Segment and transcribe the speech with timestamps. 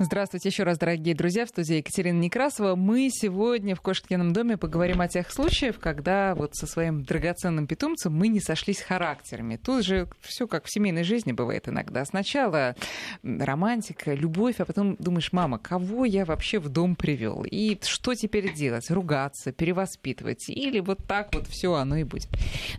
[0.00, 2.74] Здравствуйте еще раз, дорогие друзья, в студии Екатерина Некрасова.
[2.74, 8.12] Мы сегодня в Кошкином доме поговорим о тех случаях, когда вот со своим драгоценным питомцем
[8.12, 9.56] мы не сошлись характерами.
[9.56, 12.04] Тут же все как в семейной жизни бывает иногда.
[12.04, 12.74] Сначала
[13.22, 17.44] романтика, любовь, а потом думаешь, мама, кого я вообще в дом привел?
[17.48, 18.90] И что теперь делать?
[18.90, 20.48] Ругаться, перевоспитывать?
[20.48, 22.28] Или вот так вот все оно и будет?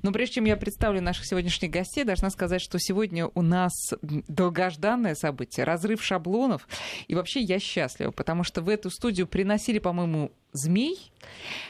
[0.03, 3.71] Но прежде чем я представлю наших сегодняшних гостей, должна сказать, что сегодня у нас
[4.01, 6.67] долгожданное событие, разрыв шаблонов.
[7.07, 11.11] И вообще я счастлива, потому что в эту студию приносили, по-моему, змей,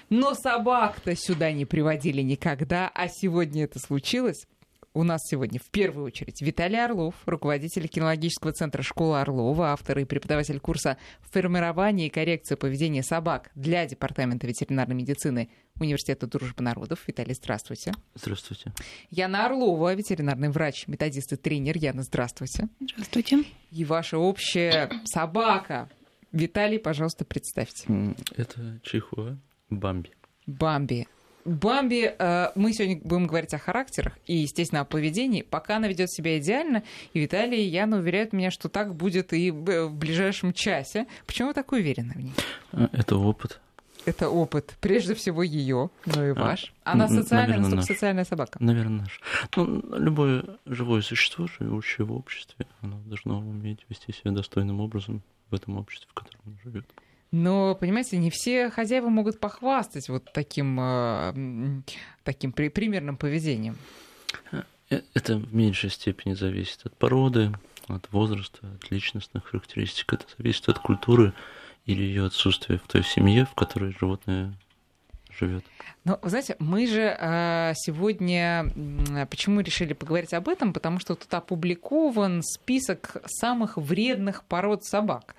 [0.09, 4.47] но собак-то сюда не приводили никогда, а сегодня это случилось.
[4.95, 10.05] У нас сегодня в первую очередь Виталий Орлов, руководитель кинологического центра школы Орлова, автор и
[10.05, 15.49] преподаватель курса «Формирование и коррекция поведения собак» для Департамента ветеринарной медицины
[15.81, 17.05] Университета дружбы народов.
[17.07, 17.91] Виталий, здравствуйте.
[18.13, 18.71] Здравствуйте.
[19.09, 21.75] Яна Орлова, ветеринарный врач, методист и тренер.
[21.75, 22.69] Яна, здравствуйте.
[22.79, 23.43] Здравствуйте.
[23.71, 25.89] И ваша общая собака.
[26.31, 28.15] Виталий, пожалуйста, представьте.
[28.37, 29.37] Это Чихуа
[29.69, 30.11] Бамби.
[30.47, 31.05] Бамби.
[31.45, 35.43] Бамби, э, мы сегодня будем говорить о характерах и, естественно, о поведении.
[35.43, 39.51] Пока она ведет себя идеально, и Виталий и Яна уверяют меня, что так будет и
[39.51, 41.05] в ближайшем часе.
[41.27, 42.33] Почему вы так уверены в ней?
[42.71, 43.59] А, это опыт.
[44.05, 46.73] Это опыт, прежде всего ее, но и ваш.
[46.83, 48.57] Она социальная, наверное, социальная собака.
[48.59, 49.21] Наверное, наш.
[49.55, 55.55] Ну, любое живое существо, живущее в обществе, оно должно уметь вести себя достойным образом в
[55.55, 56.85] этом обществе, в котором оно живет.
[57.31, 61.81] Но, понимаете, не все хозяева могут похвастать вот таким, э,
[62.23, 63.77] таким примерным поведением.
[64.89, 67.51] Э, это в меньшей степени зависит от породы,
[67.87, 70.13] от возраста, от личностных характеристик.
[70.13, 71.33] Это зависит от культуры
[71.85, 74.53] или ее отсутствия в той семье, в которой животное
[75.37, 75.63] живет.
[76.03, 78.71] Ну, знаете, мы же э, сегодня
[79.29, 80.73] почему решили поговорить об этом?
[80.73, 85.35] Потому что тут опубликован список самых вредных пород собак.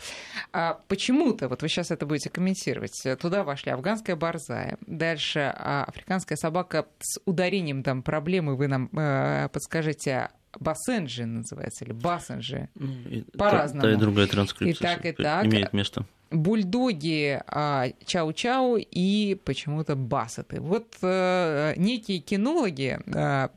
[0.52, 6.36] А почему-то, вот вы сейчас это будете комментировать, туда вошли афганская борзая, дальше а, африканская
[6.36, 10.30] собака с ударением там проблемы, вы нам э, подскажите,
[10.60, 12.68] Бассенджи называется, или Бассенджи.
[12.74, 13.82] Ну, По-разному.
[13.82, 15.46] Та, та и другая транскрипция и так, и так.
[15.46, 20.60] имеет место бульдоги а, чау-чау и почему-то бассеты.
[20.60, 23.50] Вот а, некие кинологи, а,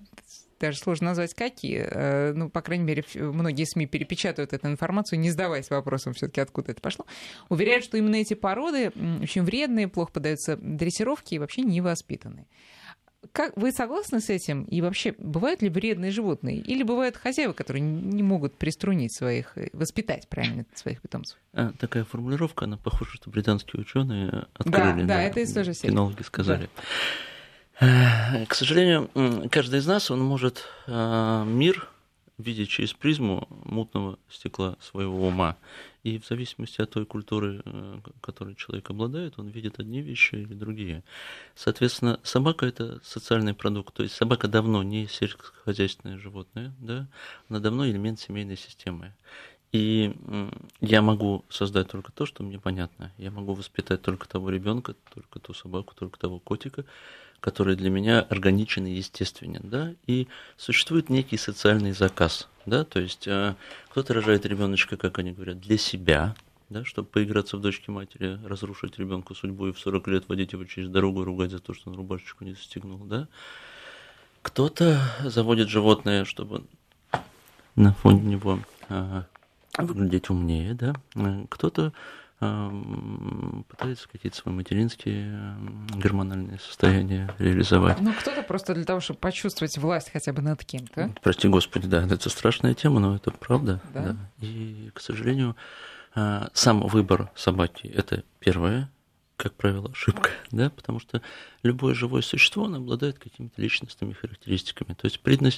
[0.60, 5.32] даже сложно назвать какие, а, ну, по крайней мере, многие СМИ перепечатывают эту информацию, не
[5.32, 7.06] задаваясь вопросом все таки откуда это пошло,
[7.50, 12.46] уверяют, что именно эти породы очень вредные, плохо поддаются дрессировке и вообще невоспитанные.
[13.34, 14.64] Как, вы согласны с этим?
[14.64, 16.58] И вообще, бывают ли вредные животные?
[16.58, 21.38] Или бывают хозяева, которые не могут приструнить своих, э, воспитать правильно своих питомцев?
[21.54, 25.02] А, такая формулировка, она похожа, что британские ученые открыли.
[25.02, 25.92] Да, да, это из той же серии.
[25.92, 26.70] Кинологи сказали.
[27.80, 28.46] Да.
[28.48, 29.10] К сожалению,
[29.52, 31.90] каждый из нас, он может а, мир
[32.38, 35.58] видеть через призму мутного стекла своего ума.
[36.10, 40.56] И в зависимости от той культуры, э, которой человек обладает, он видит одни вещи или
[40.56, 41.04] другие.
[41.54, 43.94] Соответственно, собака это социальный продукт.
[43.94, 47.08] То есть собака давно не сельскохозяйственное животное, да,
[47.48, 49.14] она давно элемент семейной системы.
[49.72, 50.16] И
[50.82, 53.12] я могу создать только то, что мне понятно.
[53.20, 56.86] Я могу воспитать только того ребенка, только ту собаку, только того котика,
[57.40, 60.28] который для меня органичен и естественен, да, и
[60.58, 63.56] существует некий социальный заказ, да, то есть э,
[63.90, 66.36] кто-то рожает ребеночка, как они говорят, для себя,
[66.70, 70.66] да, чтобы поиграться в дочке матери, разрушить ребенку судьбу и в 40 лет водить его
[70.66, 73.28] через дорогу и ругать за то, что он рубашечку не застегнул, да.
[74.42, 76.64] Кто-то заводит животное, чтобы
[77.76, 79.24] на фоне него э,
[79.78, 80.94] выглядеть умнее, да.
[81.16, 81.94] Э, кто-то
[82.40, 85.58] пытается какие-то свои материнские
[85.96, 88.00] гормональные состояния реализовать.
[88.00, 91.14] Ну, кто-то просто для того, чтобы почувствовать власть хотя бы над кем-то.
[91.22, 93.82] Прости господи, да, это страшная тема, но это правда.
[93.94, 94.14] Да?
[94.14, 94.16] Да.
[94.40, 95.58] И, к сожалению,
[96.16, 98.90] а, сам выбор собаки– это первое,
[99.36, 101.22] как правило, ошибка, да, потому что
[101.62, 104.94] любое живое существо, оно обладает какими-то личностными характеристиками.
[104.94, 105.56] То есть признак,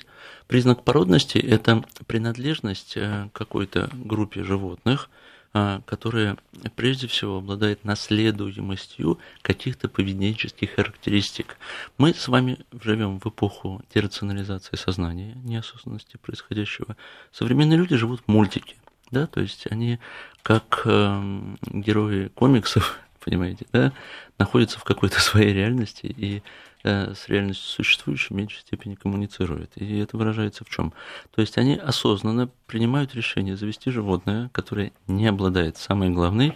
[0.48, 5.12] признак породности– это принадлежность э, какой-то группе животных–
[5.54, 6.38] которая
[6.76, 11.58] прежде всего обладает наследуемостью каких-то поведенческих характеристик.
[11.98, 16.96] Мы с вами живем в эпоху дерационализации сознания, неосознанности происходящего.
[17.34, 18.76] Современные люди живут в мультике,
[19.12, 20.00] да, то есть они
[20.42, 23.92] как э, герои комиксов, понимаете, да,
[24.38, 26.44] находятся в какой-то своей реальности и
[26.84, 29.72] с реальностью существующей в меньшей степени коммуницируют.
[29.76, 30.94] И это выражается в чем?
[31.34, 36.56] То есть они осознанно принимают решение завести животное, которое не обладает самой главной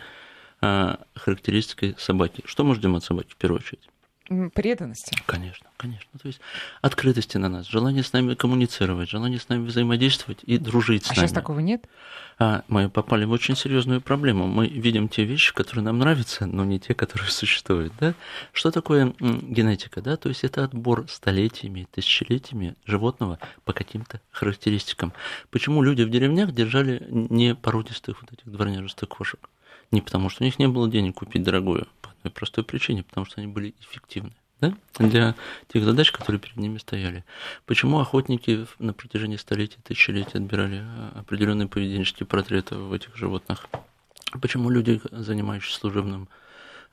[0.61, 2.43] э, характеристикой собаки.
[2.45, 3.89] Что мы ждем от собаки в первую очередь?
[4.53, 5.15] Преданности.
[5.25, 6.09] Конечно, конечно.
[6.19, 6.39] То есть
[6.81, 11.15] открытости на нас, желание с нами коммуницировать, желание с нами взаимодействовать и дружить с а
[11.15, 11.25] нами.
[11.27, 11.87] сейчас такого нет?
[12.37, 14.47] А мы попали в очень серьезную проблему.
[14.47, 17.93] Мы видим те вещи, которые нам нравятся, но не те, которые существуют.
[17.99, 18.13] Да?
[18.51, 20.01] Что такое генетика?
[20.01, 20.17] Да?
[20.17, 25.13] То есть это отбор столетиями, тысячелетиями животного по каким-то характеристикам.
[25.49, 29.39] Почему люди в деревнях держали не породистых вот этих дворняжестых кошек?
[29.91, 33.25] Не потому, что у них не было денег купить дорогую, по одной простой причине, потому
[33.25, 35.35] что они были эффективны да, для
[35.67, 37.23] тех задач, которые перед ними стояли.
[37.65, 43.67] Почему охотники на протяжении столетий, тысячелетий отбирали а, определенные поведенческие портреты в этих животных?
[44.41, 46.29] Почему люди, занимающиеся служебным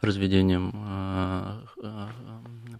[0.00, 2.11] разведением а, а,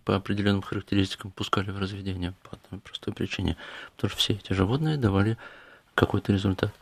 [0.05, 3.57] по определенным характеристикам пускали в разведение по одной простой причине?
[3.97, 5.39] Потому что все эти животные давали
[5.95, 6.75] какой-то результат.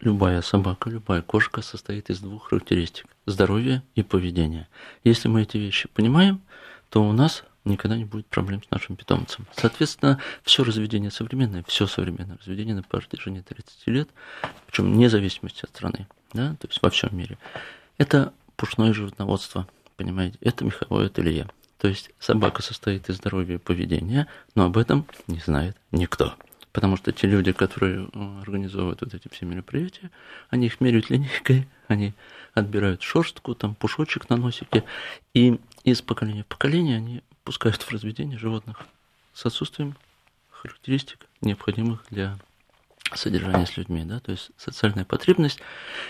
[0.00, 4.66] Любая собака, любая кошка состоит из двух характеристик– здоровья и поведения.
[5.04, 6.40] Если мы эти вещи понимаем,
[6.88, 9.46] то у нас никогда не будет проблем с нашим питомцем.
[9.54, 14.08] Соответственно, все разведение современное, все современное разведение на протяжении 30 лет,
[14.66, 17.36] причем вне зависимости от страны, да, то есть во всем мире,
[17.98, 21.46] это пушное животноводство, понимаете, это меховое ателье.
[21.76, 26.36] То есть собака состоит из здоровья и поведения, но об этом не знает никто.
[26.72, 30.10] Потому что те люди, которые э, организовывают вот эти все мероприятия,
[30.50, 32.14] они их меряют линейкой, они
[32.54, 34.84] отбирают шерстку, там пушочек на носике,
[35.34, 38.86] и из поколения в поколение они пускают в разведение животных
[39.32, 39.96] с отсутствием
[40.50, 42.38] характеристик, необходимых для
[43.14, 45.58] содержания с людьми, да, то есть социальная потребность.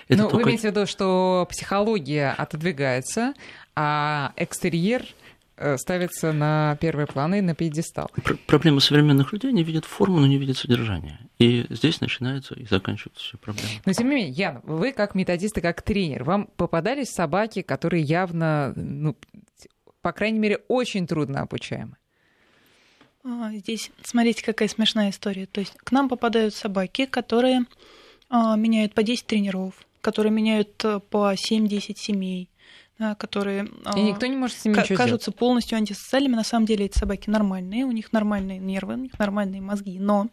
[0.08, 0.36] Это ну, только...
[0.36, 3.34] вы имеете в виду, что психология отодвигается,
[3.74, 5.06] а экстерьер
[5.76, 8.10] ставится на первый план и на пьедестал.
[8.46, 11.18] Проблема современных людей, они видят форму, но не видят содержание.
[11.38, 13.68] И здесь начинаются и заканчиваются все проблемы.
[13.86, 18.02] Но тем не менее, Ян, вы как методист и как тренер, вам попадались собаки, которые
[18.02, 19.16] явно, ну,
[20.02, 21.96] по крайней мере, очень трудно обучаемы?
[23.24, 25.46] А, здесь, смотрите, какая смешная история.
[25.46, 27.64] То есть к нам попадают собаки, которые
[28.28, 32.49] а, меняют по 10 тренеров, которые меняют э, по 7-10 семей,
[33.18, 36.34] которые и никто не может с ними к- кажутся полностью антисоциальными.
[36.34, 40.28] На самом деле эти собаки нормальные, у них нормальные нервы, у них нормальные мозги, но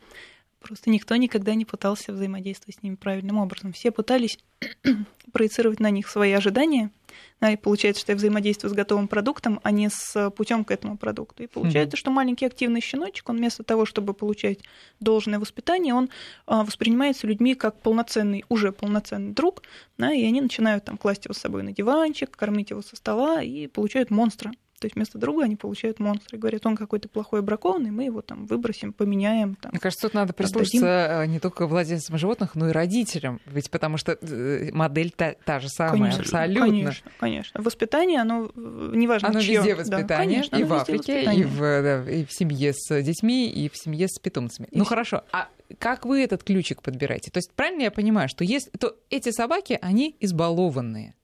[0.59, 3.71] просто никто никогда не пытался взаимодействовать с ними правильным образом.
[3.73, 4.37] Все пытались
[5.31, 6.91] проецировать на них свои ожидания,
[7.39, 10.97] да, и получается, что я взаимодействую с готовым продуктом, а не с путем к этому
[10.97, 11.43] продукту.
[11.43, 11.99] И получается, mm-hmm.
[11.99, 14.59] что маленький активный щеночек, он вместо того, чтобы получать
[14.99, 16.09] должное воспитание, он
[16.45, 19.63] а, воспринимается людьми как полноценный, уже полноценный друг,
[19.97, 23.41] да, и они начинают там класть его с собой на диванчик, кормить его со стола
[23.41, 24.51] и получают монстра.
[24.79, 26.38] То есть вместо друга они получают монстра.
[26.38, 29.56] И говорят, он какой-то плохой бракованный, мы его там выбросим, поменяем.
[29.56, 31.31] Там, Мне кажется, тут надо прислушаться отдадим.
[31.33, 33.41] не только владельцам животных, но и родителям.
[33.45, 36.65] Ведь потому что э, модель та, та же самая, конечно, абсолютно.
[36.68, 37.62] Конечно, конечно.
[37.62, 39.62] Воспитание, оно э, неважно Оно чьё.
[39.62, 43.50] везде воспитание, да, конечно, и в Африке, и в, да, и в семье с детьми,
[43.50, 44.68] и в семье с питомцами.
[44.71, 44.89] И ну все.
[44.89, 47.31] хорошо, а как вы этот ключик подбираете?
[47.31, 51.15] То есть правильно я понимаю, что есть, то эти собаки, они избалованные.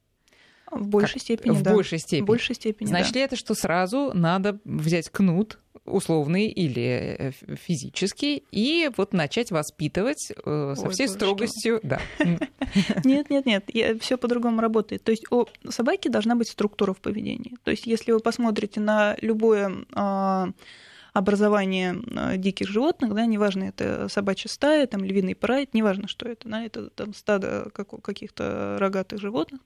[0.75, 1.73] В большей как, степени, в да.
[1.73, 2.25] большей степени.
[2.25, 3.19] В большей степени, Значит да.
[3.19, 10.31] ли это, что сразу надо взять кнут условный или э, физический и вот начать воспитывать
[10.31, 11.99] э, со Ой, всей строгостью, да.
[13.03, 13.69] Нет, нет, нет,
[14.01, 15.03] все по-другому работает.
[15.03, 17.55] То есть у собаки должна быть структура в поведении.
[17.63, 20.49] То есть если вы посмотрите на любое а,
[21.13, 26.49] образование э, диких животных, да, неважно, это собачья стая, там львиный прайд, неважно, что это,
[26.49, 29.61] да, это там стадо каких-то рогатых животных,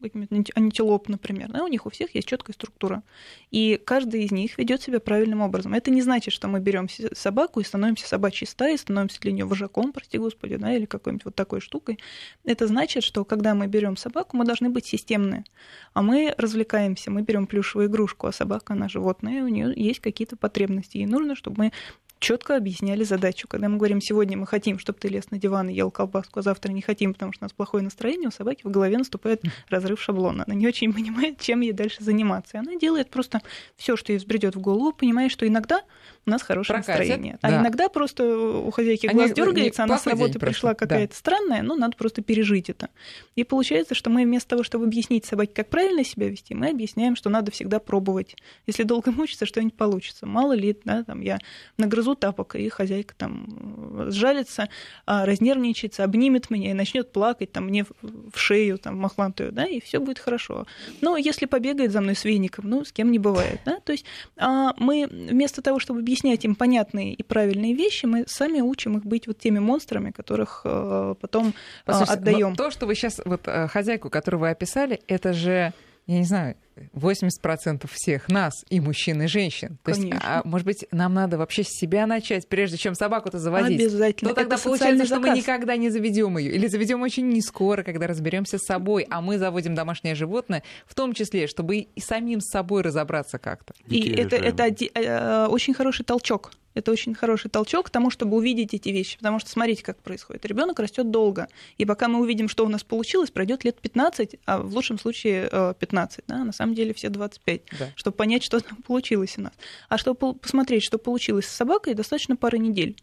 [0.56, 3.02] антилоп, например, да, у них у всех есть четкая структура.
[3.50, 5.74] И каждый из них ведет себя правильным образом.
[5.74, 9.94] Это не значит, что мы берем собаку и становимся собачьей стаей, становимся для нее вожаком,
[9.94, 11.98] прости господи, да, или какой-нибудь вот такой штукой.
[12.44, 15.46] Это значит, что когда мы берем собаку, мы должны быть системные.
[15.94, 20.36] А мы развлекаемся, мы берем плюшевую игрушку, а собака, она животное, у нее есть какие-то
[20.36, 20.98] потребности.
[20.98, 21.72] Ей нужно, чтобы мы
[22.20, 23.48] четко объясняли задачу.
[23.48, 26.42] Когда мы говорим, сегодня мы хотим, чтобы ты лез на диван и ел колбаску, а
[26.42, 30.02] завтра не хотим, потому что у нас плохое настроение, у собаки в голове наступает разрыв
[30.02, 30.44] шаблона.
[30.48, 32.58] Она не очень понимает, чем ей дальше заниматься.
[32.58, 33.42] И она делает просто
[33.76, 35.82] все, что ей взбредет в голову, понимая, что иногда
[36.28, 37.40] у нас хорошее Прокатит, настроение.
[37.42, 37.62] А да.
[37.62, 41.18] иногда просто у хозяйки глаз дергается, она с работы пришла какая-то да.
[41.18, 42.90] странная, но надо просто пережить это.
[43.36, 47.16] И получается, что мы вместо того, чтобы объяснить собаке, как правильно себя вести, мы объясняем,
[47.16, 48.36] что надо всегда пробовать.
[48.66, 50.26] Если долго мучиться, что-нибудь получится.
[50.26, 51.40] Мало ли, да, там я
[51.78, 54.68] нагрызу тапок, и хозяйка там сжалится,
[55.06, 59.80] а, разнервничается, обнимет меня и начнет плакать там мне в шею, там, мохлантую, да, и
[59.80, 60.68] все будет хорошо.
[61.00, 64.04] Но если побегает за мной с веником, ну, с кем не бывает, да, то есть
[64.36, 68.98] а, мы вместо того, чтобы объяснить объяснять им понятные и правильные вещи, мы сами учим
[68.98, 71.54] их быть вот теми монстрами, которых э, потом
[71.86, 72.56] э, отдаем.
[72.56, 75.74] То, что вы сейчас, вот э, хозяйку, которую вы описали, это же,
[76.08, 76.56] я не знаю,
[76.94, 79.78] 80% всех нас, и мужчин, и женщин.
[79.84, 83.80] То есть, а, может быть, нам надо вообще с себя начать, прежде чем собаку-то заводить.
[83.80, 84.30] Обязательно.
[84.30, 86.54] То тогда Это получается, что мы никогда не заведем ее.
[86.54, 89.06] Или заведем очень не скоро, когда разберемся с собой.
[89.10, 93.74] А мы заводим домашнее животное, в том числе, чтобы и самим с собой разобраться как-то.
[93.88, 94.64] И это, это
[94.96, 99.18] э, очень хороший толчок это очень хороший толчок к тому, чтобы увидеть эти вещи.
[99.18, 100.46] Потому что смотрите, как происходит.
[100.46, 101.48] Ребенок растет долго.
[101.78, 105.50] И пока мы увидим, что у нас получилось, пройдет лет 15, а в лучшем случае
[105.80, 107.92] 15, э, да, на самом деле все 25, да.
[107.96, 109.54] чтобы понять, что там получилось у нас.
[109.90, 112.98] А чтобы посмотреть, что получилось с собакой, достаточно пары недель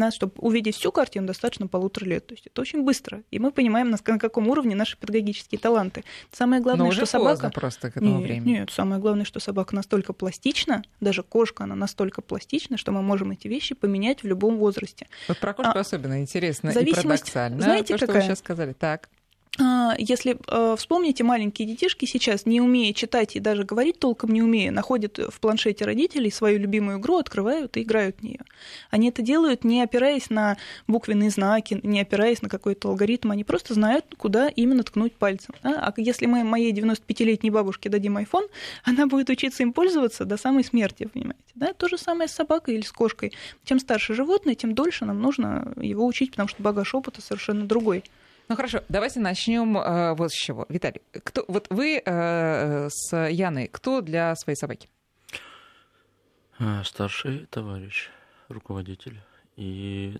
[0.00, 2.26] нас, чтобы увидеть всю картину, достаточно полутора лет.
[2.26, 3.22] То есть это очень быстро.
[3.30, 6.04] И мы понимаем, на каком уровне наши педагогические таланты.
[6.32, 7.50] Самое главное, Но что собака...
[7.50, 8.52] просто к этому нет, времени.
[8.58, 13.30] Нет, самое главное, что собака настолько пластична, даже кошка, она настолько пластична, что мы можем
[13.30, 15.06] эти вещи поменять в любом возрасте.
[15.28, 17.60] Вот про кошку а, особенно интересно и парадоксально.
[17.60, 18.06] Знаете, то, какая?
[18.06, 18.72] что вы сейчас сказали.
[18.72, 19.08] Так.
[19.60, 24.42] А, если э, вспомните, маленькие детишки сейчас, не умея читать и даже говорить толком не
[24.42, 28.40] умея, находят в планшете родителей свою любимую игру, открывают и играют в нее.
[28.90, 33.74] Они это делают, не опираясь на буквенные знаки, не опираясь на какой-то алгоритм, они просто
[33.74, 35.54] знают, куда именно ткнуть пальцем.
[35.62, 38.48] А если мы моей 95-летней бабушке дадим iPhone,
[38.84, 41.40] она будет учиться им пользоваться до самой смерти, понимаете?
[41.54, 41.74] Да?
[41.74, 43.32] То же самое с собакой или с кошкой.
[43.64, 48.04] Чем старше животное, тем дольше нам нужно его учить, потому что багаж опыта совершенно другой.
[48.50, 50.66] Ну хорошо, давайте начнем э, вот с чего.
[50.68, 54.88] Виталий, кто, вот вы э, с Яной, кто для своей собаки?
[56.58, 58.08] А, старший товарищ,
[58.48, 59.20] руководитель
[59.54, 60.18] и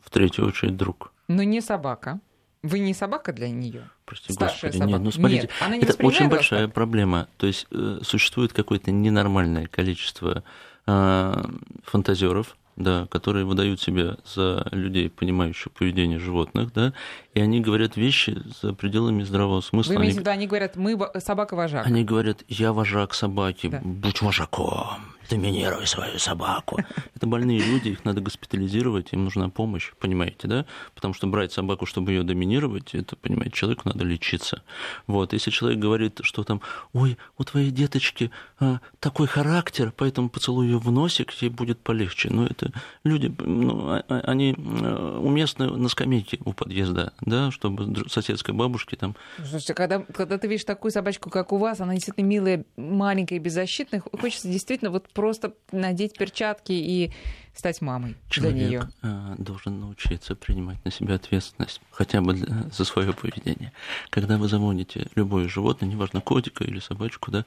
[0.00, 1.12] в третью очередь друг.
[1.28, 2.18] Но не собака.
[2.64, 3.88] Вы не собака для нее?
[4.06, 4.90] Прости, Старшая господи, собака.
[4.90, 6.74] нет, ну смотрите, нет, она не это очень большая так?
[6.74, 7.28] проблема.
[7.36, 10.42] То есть э, существует какое-то ненормальное количество
[10.84, 11.44] э,
[11.84, 16.92] фантазеров, да, которые выдают себя за людей, понимающих поведение животных, да,
[17.34, 19.92] и они говорят вещи за пределами здравого смысла.
[19.92, 21.86] Вы имеете в виду, они говорят, мы собака-вожак.
[21.86, 23.80] Они говорят, я вожак собаки, да.
[23.82, 26.78] будь вожаком доминируй свою собаку.
[27.14, 30.66] Это больные люди, их надо госпитализировать, им нужна помощь, понимаете, да?
[30.94, 34.62] Потому что брать собаку, чтобы ее доминировать, это, понимаете, человеку надо лечиться.
[35.06, 36.60] Вот, если человек говорит, что там,
[36.92, 42.30] ой, у твоей деточки а, такой характер, поэтому поцелуй ее в носик, ей будет полегче.
[42.30, 42.72] Но это
[43.04, 48.96] люди, ну, а, а, они а, уместны на скамейке у подъезда, да, чтобы соседской бабушке
[48.96, 49.16] там...
[49.38, 54.02] Слушайте, когда, когда ты видишь такую собачку, как у вас, она действительно милая, маленькая, беззащитная,
[54.20, 57.10] хочется действительно вот просто надеть перчатки и
[57.52, 58.88] стать мамой Человек для нее.
[59.02, 63.72] Э, должен научиться принимать на себя ответственность хотя бы для, за свое поведение.
[64.10, 67.44] Когда вы заводите любое животное, неважно котика или собачку, да,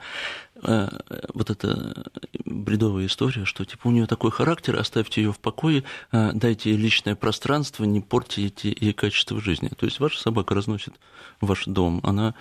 [0.62, 0.90] э,
[1.34, 2.12] вот эта
[2.44, 6.78] бредовая история, что типа у нее такой характер, оставьте ее в покое, э, дайте ей
[6.78, 9.70] личное пространство, не портите ей качество жизни.
[9.70, 10.96] То есть ваша собака разносит
[11.40, 12.36] ваш дом, она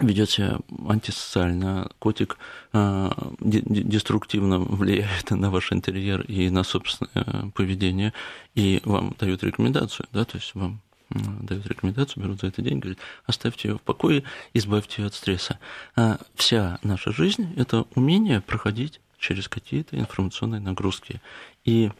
[0.00, 0.58] ведет себя
[0.88, 2.38] антисоциально, котик
[2.72, 3.10] э,
[3.40, 8.12] деструктивно влияет на ваш интерьер и на собственное поведение,
[8.54, 12.98] и вам дают рекомендацию, да, то есть вам дают рекомендацию, берут за это деньги, говорят,
[13.26, 15.58] оставьте ее в покое, избавьте ее от стресса.
[15.96, 21.20] А вся наша жизнь– это умение проходить через какие-то информационные нагрузки.
[21.64, 21.90] И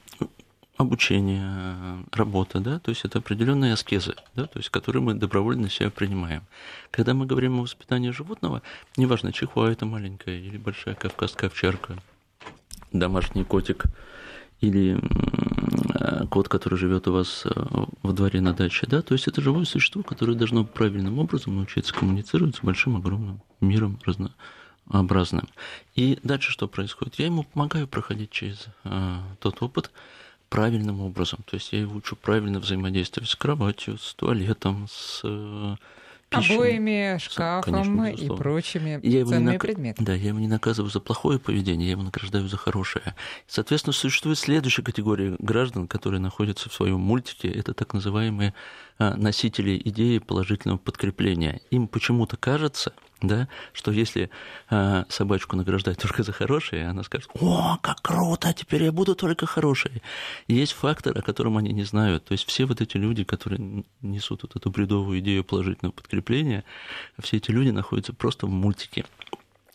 [0.77, 5.91] обучение, работа, да, то есть это определенные аскезы, да, то есть которые мы добровольно себя
[5.91, 6.43] принимаем.
[6.91, 8.63] Когда мы говорим о воспитании животного,
[8.97, 11.97] неважно, чихуа это маленькая или большая кавказская овчарка,
[12.93, 13.85] домашний котик
[14.61, 14.99] или
[16.31, 17.51] кот, который живет у вас э,
[18.03, 21.95] во дворе на даче, да, то есть это живое существо, которое должно правильным образом научиться
[21.95, 25.49] коммуницировать с большим огромным миром разнообразным.
[25.95, 27.17] И дальше что происходит?
[27.17, 29.91] Я ему помогаю проходить через э, тот опыт,
[30.55, 31.41] правильным образом.
[31.47, 35.75] То есть я его учу правильно взаимодействовать с кроватью, с туалетом, с э,
[36.29, 36.55] пищей.
[36.55, 39.63] Обоями, шкафом Конечно, и прочими я его ценными нак...
[39.63, 40.07] предметами.
[40.07, 43.17] Да, я его не наказываю за плохое поведение, я его награждаю за хорошее.
[43.49, 47.49] Соответственно, существует следующая категория граждан, которые находятся в своем мультике.
[47.49, 48.55] Это так называемые
[48.99, 51.61] а, носители идеи положительного подкрепления.
[51.71, 54.31] Им почему-то кажется, да, что если
[54.71, 59.47] а, собачку награждать только за хорошее, она скажет, о, как круто, теперь я буду только
[59.47, 60.03] хорошей.
[60.47, 62.25] есть фактор, о котором они не знают.
[62.25, 66.65] То есть все вот эти люди, которые несут вот эту бредовую идею положительного подкрепления,
[67.21, 69.05] все эти люди находятся просто в мультике.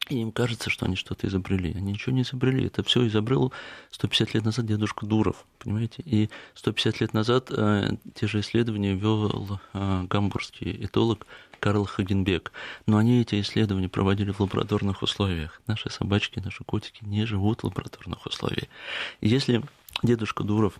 [0.09, 1.73] И им кажется, что они что-то изобрели.
[1.75, 2.65] Они ничего не изобрели.
[2.65, 3.53] Это все изобрел
[3.91, 6.01] 150 лет назад дедушка Дуров, понимаете?
[6.03, 11.27] И 150 лет назад э, те же исследования вел э, гамбургский этолог
[11.59, 12.51] Карл Хагенбек.
[12.87, 15.61] Но они эти исследования проводили в лабораторных условиях.
[15.67, 18.67] Наши собачки, наши котики не живут в лабораторных условиях.
[19.21, 19.63] И если
[20.01, 20.79] дедушка Дуров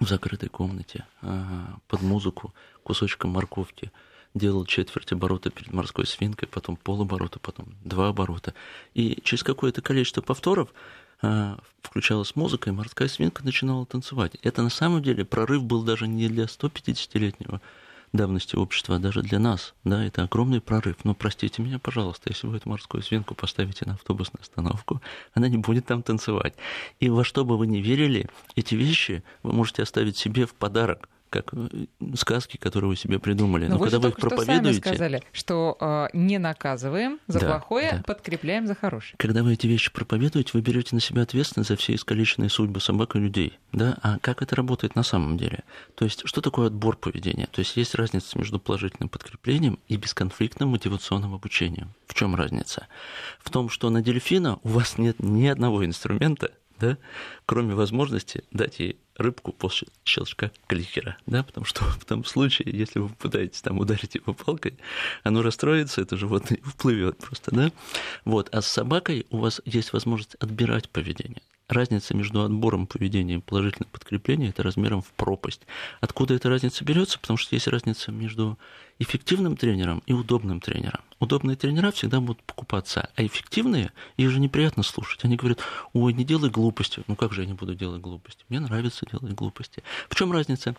[0.00, 1.44] в закрытой комнате э,
[1.86, 2.52] под музыку
[2.82, 3.92] кусочком морковки
[4.34, 8.54] делал четверть оборота перед морской свинкой, потом полоборота, потом два оборота.
[8.94, 10.68] И через какое-то количество повторов
[11.22, 14.36] а, включалась музыка, и морская свинка начинала танцевать.
[14.42, 17.60] Это на самом деле прорыв был даже не для 150-летнего
[18.12, 19.74] давности общества, а даже для нас.
[19.84, 20.96] Да, это огромный прорыв.
[21.04, 25.00] Но простите меня, пожалуйста, если вы эту морскую свинку поставите на автобусную остановку,
[25.32, 26.54] она не будет там танцевать.
[26.98, 31.08] И во что бы вы ни верили, эти вещи вы можете оставить себе в подарок
[31.30, 31.68] как э,
[32.16, 33.66] сказки, которые вы себе придумали.
[33.66, 34.82] Но, Но когда вы их проповедуете...
[34.82, 38.02] Сами сказали, что э, не наказываем за да, плохое, да.
[38.02, 39.14] подкрепляем за хорошее.
[39.16, 43.16] Когда вы эти вещи проповедуете, вы берете на себя ответственность за все искалеченные судьбы собак
[43.16, 43.58] и людей.
[43.72, 43.96] Да?
[44.02, 45.60] А как это работает на самом деле?
[45.94, 47.48] То есть, что такое отбор поведения?
[47.50, 51.94] То есть, есть разница между положительным подкреплением и бесконфликтным мотивационным обучением.
[52.06, 52.88] В чем разница?
[53.38, 56.98] В том, что на дельфина у вас нет ни одного инструмента, да,
[57.46, 62.98] кроме возможности дать ей рыбку после щелчка кликера, да, потому что в том случае, если
[62.98, 64.78] вы пытаетесь там ударить его палкой,
[65.22, 67.70] оно расстроится, это животное вплывет просто, да.
[68.24, 71.42] Вот, а с собакой у вас есть возможность отбирать поведение.
[71.70, 75.60] Разница между отбором поведения и положительным подкреплением– это размером в пропасть.
[76.00, 77.16] Откуда эта разница берется?
[77.20, 78.58] Потому что есть разница между
[78.98, 81.00] эффективным тренером и удобным тренером.
[81.20, 85.24] Удобные тренера всегда будут покупаться, а эффективные, их же неприятно слушать.
[85.24, 85.60] Они говорят,
[85.92, 87.04] ой, не делай глупости.
[87.06, 88.44] Ну как же я не буду делать глупости?
[88.48, 89.84] Мне нравится делать глупости.
[90.08, 90.74] В чем разница?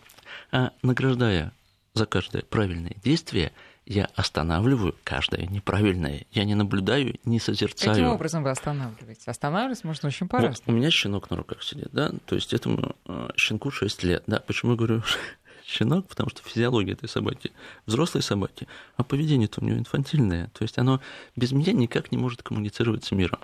[0.50, 1.54] А, награждая
[1.94, 3.52] за каждое правильное действие,
[3.86, 6.24] я останавливаю каждое неправильное.
[6.30, 7.94] Я не наблюдаю, не созерцаю.
[7.94, 9.30] Каким образом вы останавливаете?
[9.30, 10.56] Останавливать можно очень по-разному.
[10.66, 14.22] Вот у меня щенок на руках сидит, да, то есть этому э, щенку 6 лет,
[14.26, 14.40] да.
[14.40, 15.02] Почему я говорю
[15.66, 16.06] щенок?
[16.06, 17.50] Потому что физиология этой собаки
[17.86, 20.48] взрослой собаки, а поведение-то у нее инфантильное.
[20.54, 21.00] То есть оно
[21.34, 23.40] без меня никак не может коммуницировать с миром.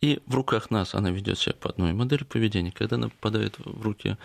[0.00, 2.72] И в руках нас она ведет себя по одной модели поведения.
[2.72, 4.16] Когда она попадает в руки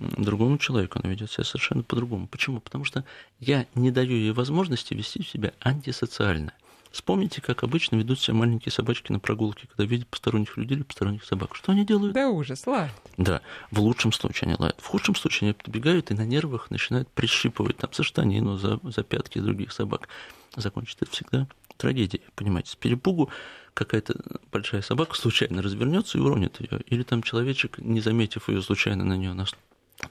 [0.00, 2.26] другому человеку, она ведет себя совершенно по-другому.
[2.26, 2.60] Почему?
[2.60, 3.04] Потому что
[3.38, 6.52] я не даю ей возможности вести себя антисоциально.
[6.90, 11.24] Вспомните, как обычно ведут себя маленькие собачки на прогулке, когда видят посторонних людей или посторонних
[11.24, 11.54] собак.
[11.54, 12.14] Что они делают?
[12.14, 12.92] Да ужас, лают.
[13.16, 14.80] Да, в лучшем случае они лают.
[14.80, 19.04] В худшем случае они подбегают и на нервах начинают прищипывать там за штанину, за, за
[19.04, 20.08] пятки других собак.
[20.56, 22.72] Закончится это всегда трагедией, понимаете.
[22.72, 23.30] С перепугу
[23.72, 24.14] какая-то
[24.50, 26.80] большая собака случайно развернется и уронит ее.
[26.86, 29.32] Или там человечек, не заметив ее, случайно на нее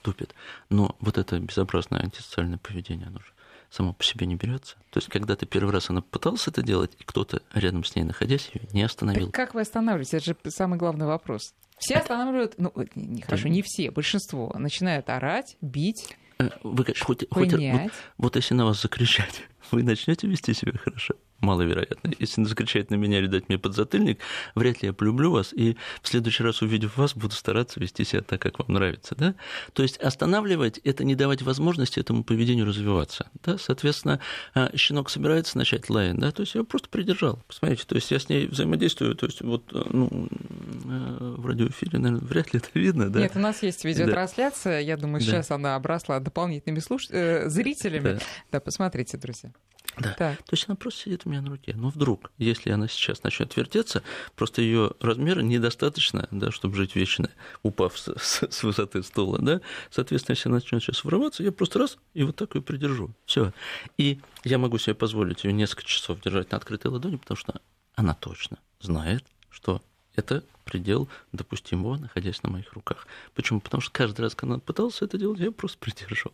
[0.01, 0.33] тупит.
[0.69, 3.33] Но вот это безобразное антисоциальное поведение, оно же
[3.69, 4.75] само по себе не берется.
[4.89, 8.03] То есть, когда ты первый раз она пыталась это делать, и кто-то рядом с ней,
[8.03, 9.27] находясь, ее не остановил.
[9.27, 10.17] Так как вы останавливаете?
[10.17, 11.53] Это же самый главный вопрос.
[11.77, 16.15] Все останавливают, ну, не, хорошо, не все, большинство начинают орать, бить.
[16.39, 21.15] Э, вы хоть, хоть, вот, вот если на вас закричать, вы начнете вести себя хорошо
[21.41, 22.11] маловероятно.
[22.19, 24.19] Если закричать на меня или дать мне подзатыльник,
[24.55, 28.21] вряд ли я полюблю вас, и в следующий раз, увидев вас, буду стараться вести себя
[28.21, 29.15] так, как вам нравится.
[29.15, 29.35] Да?
[29.73, 33.29] То есть останавливать– это не давать возможности этому поведению развиваться.
[33.43, 33.57] Да?
[33.57, 34.19] Соответственно,
[34.53, 36.31] а, щенок собирается начать лаять, да?
[36.31, 37.41] то есть я его просто придержал.
[37.47, 41.99] Посмотрите, то есть я с ней взаимодействую, то есть вот э, ну, э, в радиоэфире,
[41.99, 43.09] наверное, вряд ли это видно.
[43.09, 43.19] Да?
[43.19, 44.79] Нет, у нас есть видеотрансляция, да.
[44.79, 45.55] я думаю, сейчас да.
[45.55, 47.07] она обросла дополнительными слуш...
[47.09, 48.13] э, зрителями.
[48.13, 48.19] Да.
[48.51, 49.51] да, посмотрите, друзья.
[49.97, 50.13] Да.
[50.13, 50.37] Так.
[50.43, 51.73] То есть она просто сидит у меня на руке.
[51.75, 54.03] Но вдруг, если она сейчас начнет вертеться,
[54.35, 57.29] просто ее размера недостаточно, да, чтобы жить вечно,
[57.63, 59.61] упав с, с, с высоты стула, да.
[59.89, 63.13] Соответственно, если она начнет сейчас врываться, я просто раз и вот так ее придержу.
[63.25, 63.53] Все.
[63.97, 67.61] И я могу себе позволить ее несколько часов держать на открытой ладони, потому что
[67.95, 69.81] она точно знает, что
[70.19, 73.07] это предел допустимого, находясь на моих руках.
[73.33, 73.59] Почему?
[73.59, 76.33] Потому что каждый раз, когда она пыталась это делать, я просто придерживал.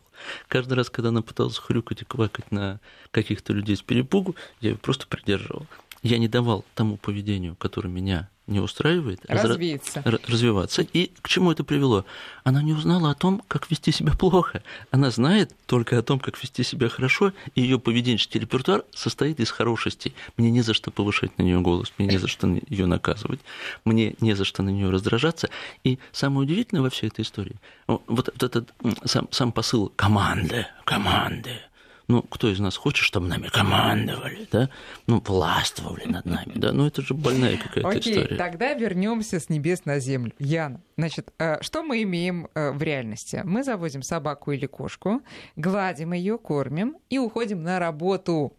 [0.49, 2.79] Каждый раз, когда она пыталась хрюкать и квакать на
[3.11, 5.65] каких-то людей с перепугу, я ее просто придерживал.
[6.05, 10.03] Я не давал тому поведению, которое меня не устраивает, Развиться.
[10.05, 10.83] Развиваться.
[10.83, 12.05] И к чему это привело?
[12.43, 14.61] Она не узнала о том, как вести себя плохо.
[14.91, 19.49] Она знает только о том, как вести себя хорошо, и ее поведенческий репертуар состоит из
[19.49, 20.13] хорошестей.
[20.37, 23.39] Мне не за что повышать на нее голос, мне не за что ее наказывать,
[23.83, 25.49] мне не за что на нее раздражаться.
[25.83, 27.55] И самое удивительное во всей этой истории,
[27.87, 28.71] вот этот
[29.05, 31.61] сам, сам посыл команды, команды,
[32.07, 34.69] ну, кто из нас хочет, чтобы нами командовали, да?
[35.07, 36.71] Ну, властвовали над нами, да?
[36.71, 38.37] Ну, это же больная какая-то Окей, история.
[38.37, 40.33] тогда вернемся с небес на землю.
[40.39, 43.41] Яна, значит, э, что мы имеем э, в реальности?
[43.43, 45.21] Мы заводим собаку или кошку,
[45.55, 48.55] гладим ее, кормим и уходим на работу.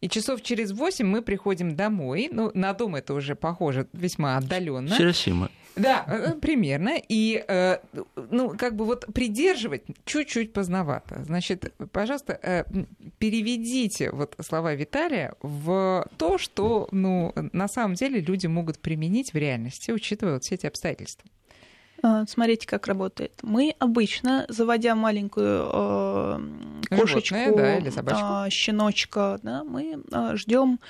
[0.00, 2.28] И часов через восемь мы приходим домой.
[2.30, 4.94] Ну, на дом это уже похоже весьма отдаленно.
[4.94, 5.50] Хиросима.
[5.76, 6.92] Да, э, примерно.
[7.08, 7.78] И, э,
[8.30, 11.24] ну, как бы вот придерживать чуть-чуть поздновато.
[11.24, 12.64] Значит, пожалуйста, э,
[13.18, 19.36] переведите вот слова Виталия в то, что, ну, на самом деле люди могут применить в
[19.36, 21.28] реальности, учитывая вот все эти обстоятельства.
[22.02, 23.32] А, смотрите, как работает.
[23.42, 26.38] Мы обычно, заводя маленькую э,
[26.90, 28.26] кошечку, Животное, да, или собачку.
[28.46, 30.80] э, щеночка, да, мы э, ждем,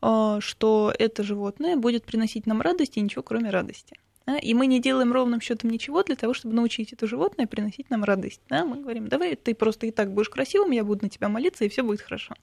[0.00, 3.96] э, что это животное будет приносить нам радость и ничего кроме радости.
[4.26, 4.38] Да?
[4.38, 8.04] И мы не делаем ровным счетом ничего для того, чтобы научить это животное приносить нам
[8.04, 8.40] радость.
[8.48, 8.64] Да?
[8.64, 11.68] Мы говорим, давай ты просто и так будешь красивым, я буду на тебя молиться, и
[11.68, 12.34] все будет хорошо.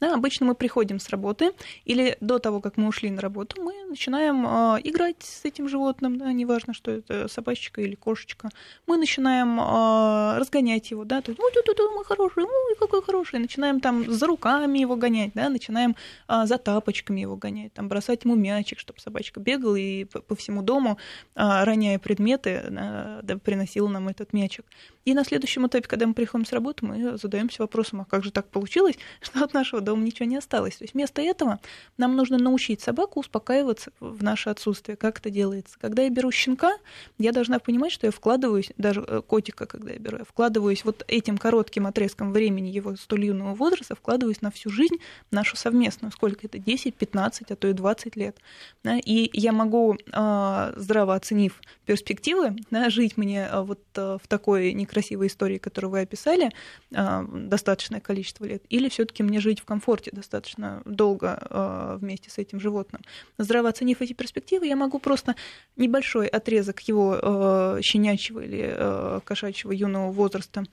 [0.00, 0.14] Да?
[0.14, 1.52] Обычно мы приходим с работы,
[1.84, 6.18] или до того, как мы ушли на работу, мы начинаем э, играть с этим животным,
[6.18, 6.32] да?
[6.32, 8.50] неважно, что это собачка или кошечка.
[8.86, 12.76] Мы начинаем э, разгонять его, да, то есть, ой, ту -ту -ту, мы хороший, ой,
[12.78, 13.40] какой хороший.
[13.40, 15.96] Начинаем там за руками его гонять, да, начинаем
[16.28, 20.34] э, за тапочками его гонять, там бросать ему мячик, чтобы собачка бегала и по, по
[20.34, 20.98] всему дому
[21.34, 24.64] роняя предметы, да, приносила нам этот мячик.
[25.04, 28.30] И на следующем этапе, когда мы приходим с работы, мы задаемся вопросом, а как же
[28.30, 30.76] так получилось, что от нашего дома ничего не осталось.
[30.76, 31.60] То есть вместо этого
[31.98, 34.96] нам нужно научить собаку успокаиваться в наше отсутствие.
[34.96, 35.76] Как это делается?
[35.80, 36.76] Когда я беру щенка,
[37.18, 41.04] я должна понимать, что я вкладываюсь, даже э, котика, когда я беру, я вкладываюсь вот
[41.08, 44.96] этим коротким отрезком времени его столь юного возраста, вкладываюсь на всю жизнь
[45.30, 46.12] нашу совместную.
[46.12, 46.58] Сколько это?
[46.58, 48.38] 10, 15, а то и 20 лет.
[48.86, 54.74] И я могу, а, здраво оценив перспективы, да, жить мне а, вот а, в такой
[54.74, 56.50] некрасивой истории, которую вы описали,
[56.90, 63.02] достаточное количество лет, или все-таки мне жить в комфорте достаточно долго вместе с этим животным.
[63.38, 65.34] Здраво оценив эти перспективы, я могу просто
[65.76, 70.64] небольшой отрезок его щенячьего или кошачьего юного возраста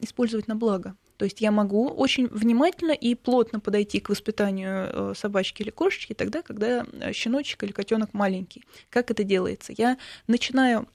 [0.00, 0.96] использовать на благо.
[1.18, 6.14] То есть я могу очень внимательно и плотно подойти к воспитанию э, собачки или кошечки
[6.14, 8.62] тогда, когда щеночек или котенок маленький.
[8.88, 9.74] Как это делается?
[9.76, 10.86] Я начинаю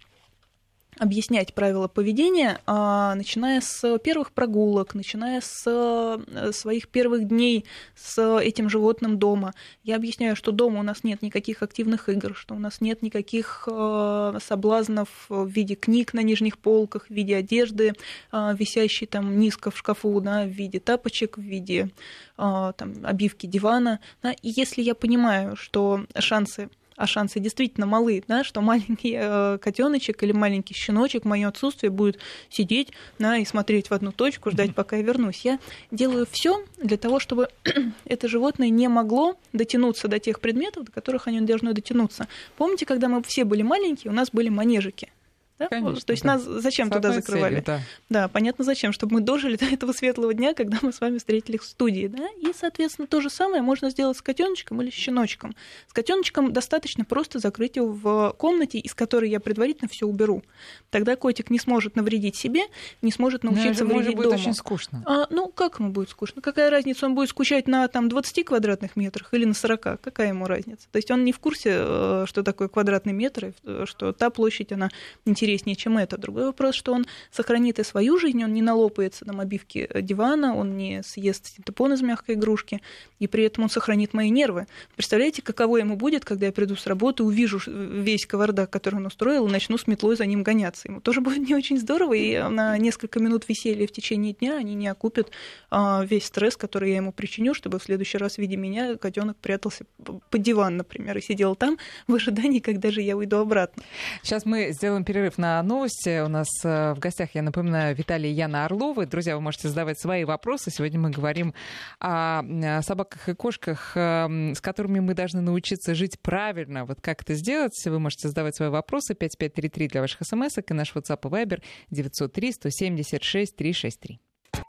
[1.00, 8.40] объяснять правила поведения, а, начиная с первых прогулок, начиная с э, своих первых дней с
[8.40, 9.54] этим животным дома.
[9.84, 13.68] Я объясняю, что дома у нас нет никаких активных игр, что у нас нет никаких
[13.72, 17.94] э, соблазнов в виде книг на нижних полках, в виде одежды,
[18.32, 21.90] э, висящей там низко в шкафу, да, в виде тапочек, в виде
[22.36, 24.00] там, обивки дивана.
[24.24, 24.32] Да.
[24.32, 30.24] И если я понимаю, что шансы а шансы действительно малы, да, что маленький э, котеночек
[30.24, 34.76] или маленький щеночек в мое отсутствие будет сидеть да, и смотреть в одну точку, ждать,
[34.76, 35.42] пока я вернусь.
[35.44, 35.60] Я
[35.92, 37.50] делаю все для того, чтобы
[38.06, 42.28] это животное не могло дотянуться до тех предметов, до которых они должны дотянуться.
[42.58, 45.13] Помните, когда мы все были маленькие, у нас были манежики.
[45.60, 45.68] Да?
[45.68, 46.36] Конечно, То есть да.
[46.36, 47.62] нас зачем туда закрывали?
[47.62, 47.82] Целью, да.
[48.10, 51.62] да, понятно зачем, чтобы мы дожили до этого светлого дня, когда мы с вами встретились
[51.62, 52.08] в студии.
[52.08, 52.28] Да?
[52.42, 55.56] И, соответственно, то же самое можно сделать с котеночком или щеночком.
[55.88, 60.44] С котеночком достаточно просто закрыть его в комнате, из которой я предварительно все уберу.
[60.90, 62.64] Тогда котик не сможет навредить себе,
[63.02, 64.40] не сможет научиться Но вредить будет дому.
[64.40, 65.04] очень скучно.
[65.06, 66.42] А, ну, как ему будет скучно?
[66.42, 70.02] Какая разница, он будет скучать на там, 20 квадратных метрах или на 40?
[70.02, 70.88] Какая ему разница?
[70.92, 74.72] То есть он не в курсе, э, что такое квадратный метр, и что та площадь,
[74.72, 74.90] она
[75.26, 76.18] интересна интереснее, чем это.
[76.18, 80.78] Другой вопрос, что он сохранит и свою жизнь, он не налопается на обивке дивана, он
[80.78, 82.82] не съест синтепон из мягкой игрушки,
[83.20, 84.68] и при этом он сохранит мои нервы.
[84.96, 89.48] Представляете, каково ему будет, когда я приду с работы, увижу весь кавардак, который он устроил,
[89.48, 90.88] и начну с метлой за ним гоняться.
[90.88, 94.76] Ему тоже будет не очень здорово, и на несколько минут веселья в течение дня они
[94.76, 95.32] не окупят
[95.70, 99.86] а, весь стресс, который я ему причиню, чтобы в следующий раз, видя меня, котенок прятался
[99.98, 101.78] под диван, например, и сидел там
[102.08, 103.84] в ожидании, когда же я уйду обратно.
[104.22, 106.22] Сейчас мы сделаем перерыв на новости.
[106.22, 109.06] У нас э, в гостях, я напоминаю, Виталий и Яна Орловы.
[109.06, 110.72] Друзья, вы можете задавать свои вопросы.
[110.72, 111.54] Сегодня мы говорим
[112.00, 112.42] о
[112.82, 116.86] собаках и кошках, эм, с которыми мы должны научиться жить правильно.
[116.86, 117.74] Вот как это сделать?
[117.86, 119.14] Вы можете задавать свои вопросы.
[119.14, 124.20] 5533 для ваших смс и наш WhatsApp и Viber 903 176 363.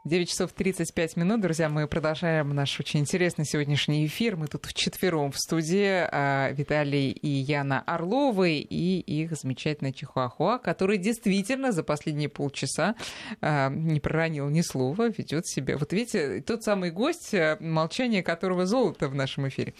[0.05, 4.35] 9 часов 35 минут, друзья, мы продолжаем наш очень интересный сегодняшний эфир.
[4.35, 6.07] Мы тут вчетвером в студии.
[6.11, 12.93] А, Виталий и Яна Орловы и их замечательная Чихуахуа, который действительно за последние полчаса
[13.41, 15.75] а, не проронил ни слова, ведет себя.
[15.75, 19.73] Вот видите, тот самый гость, э, молчание которого золото в нашем эфире.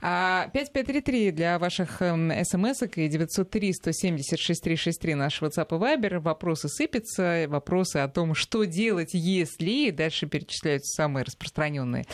[0.00, 6.20] 5533 а, для ваших эм, смс и 903 176 363 наш WhatsApp и Viber.
[6.20, 12.04] Вопросы сыпятся, вопросы о том, что делать, если числе, и дальше перечисляются самые распространенные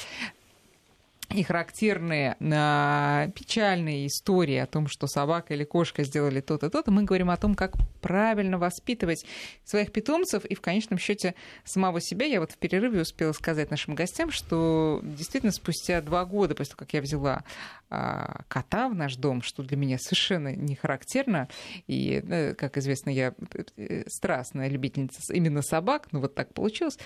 [1.30, 7.04] и характерные э, печальные истории о том, что собака или кошка сделали то-то, то-то, мы
[7.04, 9.24] говорим о том, как правильно воспитывать
[9.64, 11.34] своих питомцев и в конечном счете
[11.64, 12.26] самого себя.
[12.26, 16.80] Я вот в перерыве успела сказать нашим гостям, что действительно спустя два года после того,
[16.80, 17.44] как я взяла
[17.90, 21.48] а, кота в наш дом, что для меня совершенно не характерно.
[21.86, 23.34] И, э, как известно, я
[23.76, 26.98] э, страстная любительница именно собак, но вот так получилось.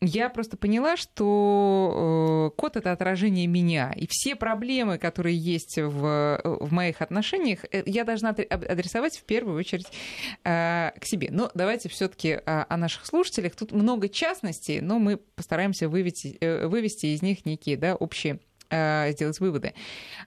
[0.00, 3.92] Я просто поняла, что э, кот это отражение меня.
[3.94, 9.88] И все проблемы, которые есть в, в моих отношениях, я должна адресовать в первую очередь
[10.42, 11.28] к себе.
[11.30, 13.54] Но давайте все-таки о наших слушателях.
[13.56, 19.40] Тут много частностей, но мы постараемся вывести, вывести из них некие да, общие Э, сделать
[19.40, 19.74] выводы.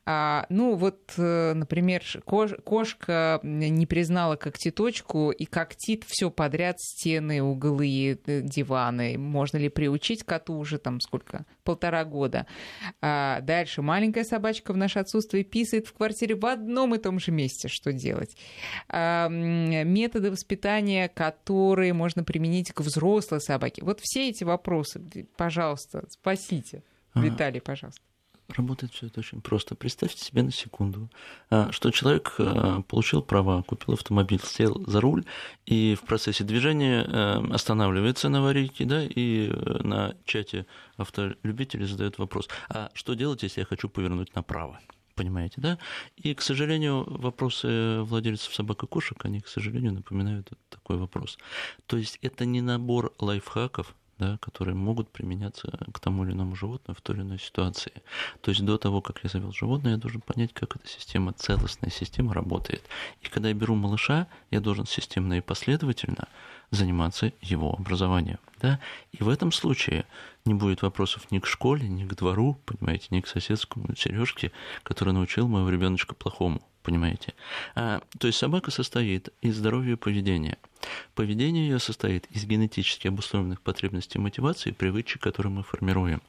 [0.06, 8.20] А, ну, вот, э, например, кошка не признала когтеточку и когтит все подряд стены, углы,
[8.26, 9.18] э, диваны.
[9.18, 11.46] Можно ли приучить коту уже там сколько?
[11.64, 12.48] Полтора года.
[13.02, 17.32] А дальше маленькая собачка в наше отсутствие писает в квартире в одном и том же
[17.32, 17.70] месте.
[17.70, 18.36] Что делать?
[18.90, 23.84] А, методы воспитания, которые можно применить к взрослой собаке.
[23.86, 25.02] Вот все эти вопросы,
[25.38, 26.84] пожалуйста, спасите.
[27.16, 28.02] Виталий, пожалуйста.
[28.50, 29.76] Работает все это очень просто.
[29.76, 31.10] Представьте себе на секунду,
[31.50, 35.24] а, что человек а, получил права, купил автомобиль, сел за руль
[35.66, 40.66] и в процессе движения а, останавливается на аварийке, да, и э, на чате
[40.98, 44.80] автолюбителей задает вопрос, а что делать, если я хочу повернуть направо?
[45.16, 45.78] Понимаете, да?
[46.16, 51.38] И, к сожалению, вопросы владельцев собак и кошек, они, к сожалению, напоминают такой вопрос.
[51.86, 56.96] То есть это не набор лайфхаков, да, которые могут применяться к тому или иному животному
[56.96, 57.94] в той или иной ситуации.
[58.42, 61.90] То есть до того, как я завел животное, я должен понять, как эта система, целостная
[61.90, 62.84] система работает.
[63.22, 66.28] И когда я беру малыша, я должен системно и последовательно
[66.72, 68.40] заниматься его образованием.
[68.60, 68.80] Да?
[69.12, 70.06] И в этом случае
[70.46, 74.52] не будет вопросов ни к школе, ни к двору, понимаете, ни к соседскому Сережке,
[74.84, 77.34] который научил моего ребеночка плохому понимаете?
[77.76, 80.58] А, то есть собака состоит из здоровья и поведения.
[81.16, 86.22] Поведение ее состоит из генетически обусловленных потребностей мотивации и привычек, которые мы формируем.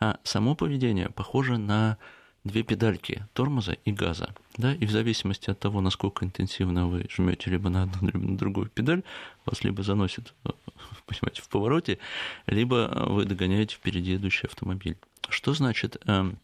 [0.00, 1.96] А само поведение похоже на
[2.44, 4.34] две педальки тормоза и газа.
[4.56, 4.74] Да?
[4.74, 8.68] И в зависимости от того, насколько интенсивно вы жмете либо на одну, либо на другую
[8.68, 9.02] педаль,
[9.46, 10.34] вас либо заносит
[11.06, 11.98] понимаете, в повороте,
[12.46, 14.96] либо вы догоняете впереди идущий автомобиль.
[15.28, 16.38] Что значит эм,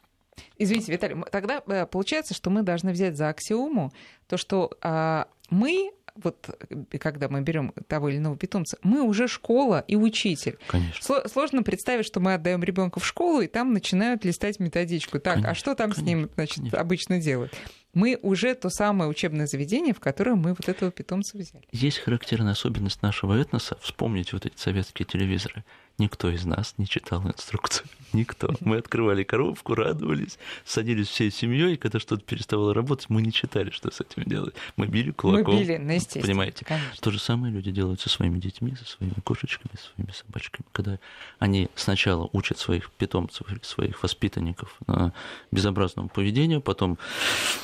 [0.59, 3.93] Извините, Виталий, тогда э, получается, что мы должны взять за аксиому
[4.27, 9.29] то, что а, мы вот э, когда мы берем того или иного питомца, мы уже
[9.29, 10.59] школа и учитель.
[10.69, 11.29] Конечно.
[11.29, 15.19] Сложно представить, что мы отдаем ребенка в школу, и там начинают листать методичку.
[15.19, 16.79] Так, а конечно, а что там конечно, с ним значит, конечно.
[16.79, 17.55] обычно делают?
[17.95, 21.65] Мы уже то самое учебное заведение, в котором мы вот этого питомца взяли.
[21.73, 23.79] Есть характерная особенность нашего этноса.
[23.81, 25.65] Вспомните вот эти советские телевизоры.
[25.99, 27.89] Никто из нас не читал инструкцию.
[28.13, 28.55] Никто.
[28.61, 33.91] Мы открывали коробку, радовались, садились всей семьей, когда что-то переставало работать, мы не читали, что
[33.91, 34.55] с этим делать.
[34.77, 35.55] Мы били кулаком.
[35.55, 36.27] Мы били, ну, естественно.
[36.27, 36.65] Понимаете?
[36.67, 36.97] Конечно.
[37.01, 40.67] То же самое люди делают со своими детьми, со своими кошечками, со своими собачками.
[40.73, 40.99] Когда
[41.39, 45.15] они сначала учат своих питомцев или своих воспитанников на
[45.51, 46.99] безобразному поведению, потом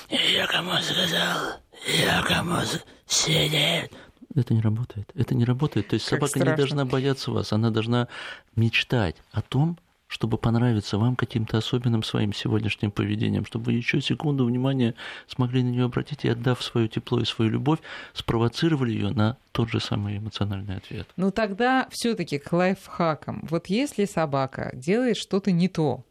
[0.09, 1.61] «Я кому сказал?
[1.87, 2.57] Я кому
[3.07, 3.93] сидит?»
[4.35, 5.11] Это не работает.
[5.15, 5.89] Это не работает.
[5.89, 6.51] То есть как собака страшно.
[6.51, 8.09] не должна бояться вас, она должна
[8.57, 9.79] мечтать о том,
[10.13, 14.95] чтобы понравиться вам каким-то особенным своим сегодняшним поведением, чтобы вы еще секунду внимания
[15.27, 17.79] смогли на нее обратить и, отдав свое тепло и свою любовь,
[18.13, 21.09] спровоцировали ее на тот же самый эмоциональный ответ.
[21.17, 23.47] Ну тогда все-таки к лайфхакам.
[23.49, 26.05] Вот если собака делает что-то не то,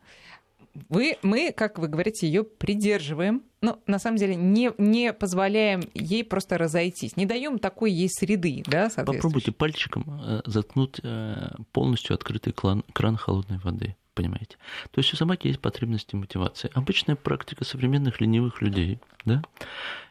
[0.90, 6.24] вы, мы, как вы говорите, ее придерживаем, но на самом деле не, не позволяем ей
[6.24, 12.54] просто разойтись, не даем такой ей среды, да, Попробуйте пальчиком э, заткнуть э, полностью открытый
[12.54, 14.58] кран, кран холодной воды понимаете?
[14.92, 16.70] То есть у собаки есть потребности мотивации.
[16.74, 19.42] Обычная практика современных ленивых людей, да,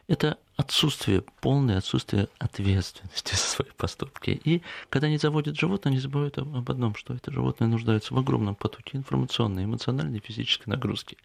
[0.07, 4.39] это отсутствие, полное отсутствие ответственности за свои поступки.
[4.43, 8.55] И когда они заводят животное, они забывают об одном, что это животное нуждается в огромном
[8.55, 11.17] потоке информационной, эмоциональной физической нагрузки.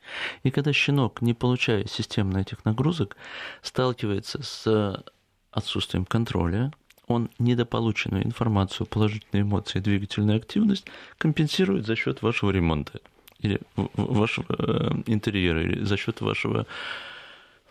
[0.43, 3.17] И когда щенок, не получая системно этих нагрузок,
[3.63, 5.05] сталкивается с
[5.51, 6.73] отсутствием контроля,
[7.07, 10.87] он недополученную информацию, положительные эмоции, двигательную активность
[11.19, 13.01] компенсирует за счет вашего ремонта
[13.39, 16.67] или вашего э, интерьера, или за счет вашего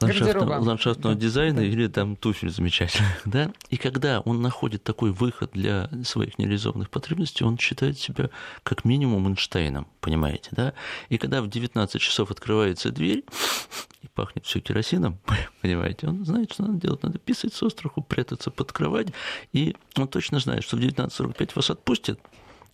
[0.02, 3.52] ландшафтного, ландшафтного дизайна или там туфель замечательных, да.
[3.70, 8.30] И когда он находит такой выход для своих нереализованных потребностей, он считает себя
[8.64, 10.74] как минимум Эйнштейном, понимаете, да.
[11.10, 13.24] И когда в 19 часов открывается дверь
[14.02, 15.20] и пахнет все керосином,
[15.62, 19.08] понимаете, он знает, что надо делать, надо писать с остраху, прятаться под кровать,
[19.54, 22.20] и он точно знает, что в 19.45 вас отпустят,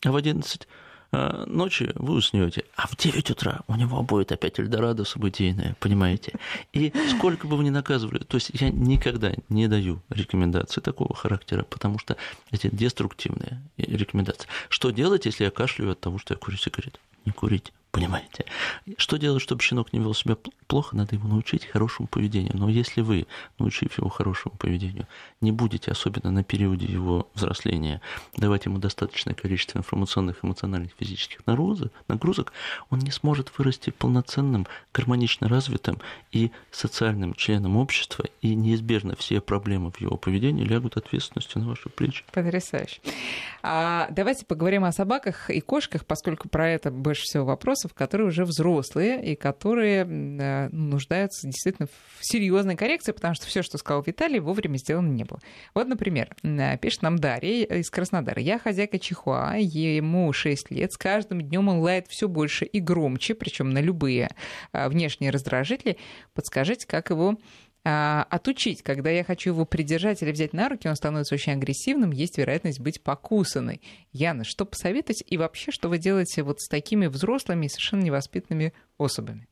[0.04, 0.66] а в 11 Э,
[1.12, 6.34] ночи вы уснете, а в 9 утра у него будет опять Эльдорадо событийное, понимаете?
[6.74, 11.64] И сколько бы вы ни наказывали, то есть я никогда не даю рекомендации такого характера,
[11.70, 12.18] потому что
[12.52, 14.48] эти деструктивные рекомендации.
[14.70, 17.00] Что делать, если я кашляю от того, что я курю сигарету?
[17.26, 18.46] Не курить Понимаете?
[18.98, 20.96] Что делать, чтобы щенок не вел себя плохо?
[20.96, 22.54] Надо его научить хорошему поведению.
[22.56, 23.28] Но если вы,
[23.60, 25.08] научив его хорошему поведению,
[25.42, 28.00] не будете, особенно на периоде его взросления,
[28.38, 32.54] давать ему достаточное количество информационных, эмоциональных, физических нагрузок,
[32.90, 36.00] он не сможет вырасти полноценным, гармонично развитым
[36.32, 41.90] и социальным членом общества, и неизбежно все проблемы в его поведении лягут ответственностью на ваши
[41.90, 42.24] плечи.
[42.32, 43.02] Потрясающе.
[43.64, 48.28] А давайте поговорим о собаках и кошках, поскольку про это больше всего вопрос вопросов, которые
[48.28, 54.04] уже взрослые и которые э, нуждаются действительно в серьезной коррекции, потому что все, что сказал
[54.06, 55.40] Виталий, вовремя сделано не было.
[55.74, 58.42] Вот, например, э, пишет нам Дарья из Краснодара.
[58.42, 60.92] Я хозяйка Чихуа, ему 6 лет.
[60.94, 64.30] С каждым днем он лает все больше и громче, причем на любые
[64.74, 65.98] э, внешние раздражители.
[66.34, 67.38] Подскажите, как его
[67.84, 68.84] а, отучить.
[68.84, 72.80] Когда я хочу его придержать или взять на руки, он становится очень агрессивным, есть вероятность
[72.80, 73.82] быть покусанной.
[74.12, 78.74] Яна, что посоветовать и вообще, что вы делаете вот с такими взрослыми и совершенно невоспитанными
[78.98, 79.48] особами?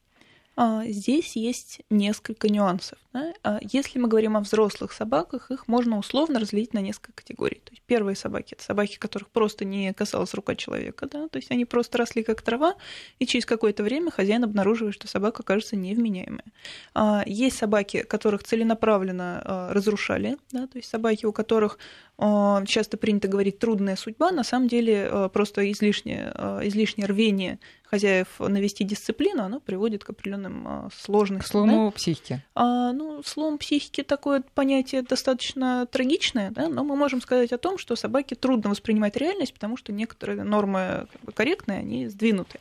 [0.61, 2.99] А, здесь есть несколько нюансов.
[3.13, 3.33] Да?
[3.43, 7.61] А, если мы говорим о взрослых собаках, их можно условно разделить на несколько категорий.
[7.63, 11.29] То есть первые собаки это собаки, которых просто не касалась рука человека, да?
[11.29, 12.75] то есть они просто росли как трава,
[13.19, 16.43] и через какое-то время хозяин обнаруживает, что собака кажется невменяемая.
[16.93, 20.67] А, есть собаки, которых целенаправленно разрушали, да?
[20.67, 21.79] то есть собаки, у которых
[22.65, 29.43] часто принято говорить трудная судьба, на самом деле просто излишнее, излишнее рвение хозяев навести дисциплину,
[29.43, 31.47] оно приводит к определенным а, сложностям.
[31.47, 31.91] К слому да?
[31.91, 32.43] психики.
[32.53, 36.69] А, ну, слом психики такое понятие достаточно трагичное, да?
[36.69, 41.07] но мы можем сказать о том, что собаке трудно воспринимать реальность, потому что некоторые нормы
[41.11, 42.59] как бы, корректные, они сдвинуты.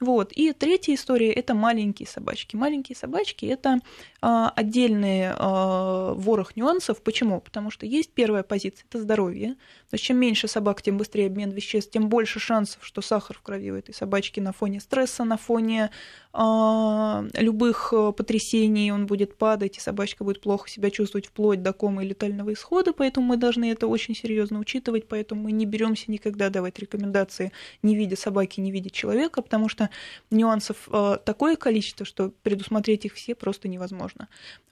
[0.00, 0.32] Вот.
[0.32, 2.56] И третья история– это маленькие собачки.
[2.56, 3.78] Маленькие собачки– это а,
[4.20, 7.02] отдельный а, ворох нюансов.
[7.02, 7.40] Почему?
[7.40, 9.54] Потому что есть первая позиция– это здоровье.
[9.88, 13.42] То есть чем меньше собак, тем быстрее обмен веществ, тем больше шансов, что сахар в
[13.42, 15.90] крови у этой собачки на фоне стресса, на фоне
[16.32, 21.72] а, любых э, потрясений он будет падать, и собачка будет плохо себя чувствовать вплоть до
[21.72, 26.10] комы и летального исхода, поэтому мы должны это очень серьезно учитывать, поэтому мы не беремся
[26.10, 27.50] никогда давать рекомендации,
[27.82, 29.90] не видя собаки, не видя человека, потому что
[30.30, 34.09] нюансов э, такое количество, что предусмотреть их все просто невозможно.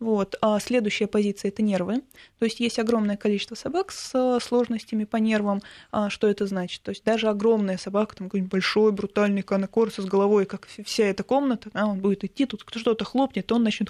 [0.00, 0.36] Вот.
[0.40, 2.02] А следующая позиция– это нервы.
[2.38, 5.60] То есть есть огромное количество собак с э, сложностями по нервам.
[5.90, 6.82] А что это значит?
[6.82, 11.22] То есть даже огромная собака, там какой-нибудь большой, брутальный канакорс с головой, как вся эта
[11.22, 13.88] комната, да, он будет идти, тут что-то хлопнет, он начнет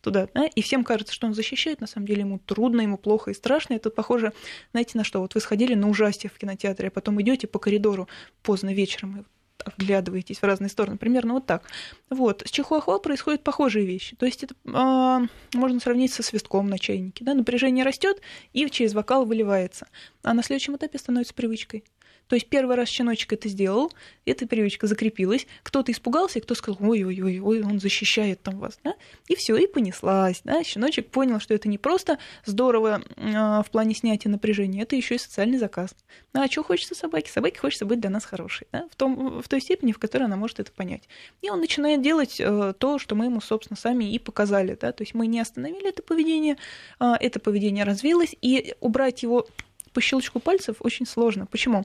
[0.00, 0.28] туда.
[0.34, 0.46] Да?
[0.46, 3.74] И всем кажется, что он защищает, на самом деле ему трудно, ему плохо и страшно.
[3.74, 4.32] Это похоже,
[4.72, 5.20] знаете, на что?
[5.20, 8.08] Вот вы сходили на ужастие в кинотеатре, а потом идете по коридору
[8.42, 10.98] поздно вечером, и оглядываетесь в разные стороны.
[10.98, 11.64] Примерно вот так.
[12.10, 12.42] Вот.
[12.46, 14.16] С чихуахуа происходят похожие вещи.
[14.16, 17.24] То есть это э, можно сравнить со свистком на чайнике.
[17.24, 17.34] Да?
[17.34, 18.20] Напряжение растет
[18.52, 19.88] и через вокал выливается.
[20.22, 21.84] А на следующем этапе становится привычкой.
[22.28, 23.92] То есть первый раз щеночек это сделал,
[24.26, 28.94] эта привычка закрепилась, кто-то испугался, кто сказал, ой-ой-ой, ой, он защищает там вас, да?
[29.26, 30.42] и все, и понеслась.
[30.44, 30.62] Да?
[30.62, 35.18] Щеночек понял, что это не просто здорово э, в плане снятия напряжения, это еще и
[35.18, 35.94] социальный заказ.
[36.34, 37.32] Ну, а что хочется собаке?
[37.32, 38.86] Собаке хочется быть для нас хорошей, да?
[38.90, 41.08] в, том, в той степени, в которой она может это понять.
[41.40, 44.76] И он начинает делать э, то, что мы ему, собственно, сами и показали.
[44.78, 44.92] Да?
[44.92, 46.58] То есть мы не остановили это поведение,
[47.00, 49.46] э, это поведение развилось, и убрать его
[49.92, 51.46] по щелчку пальцев очень сложно.
[51.46, 51.84] Почему?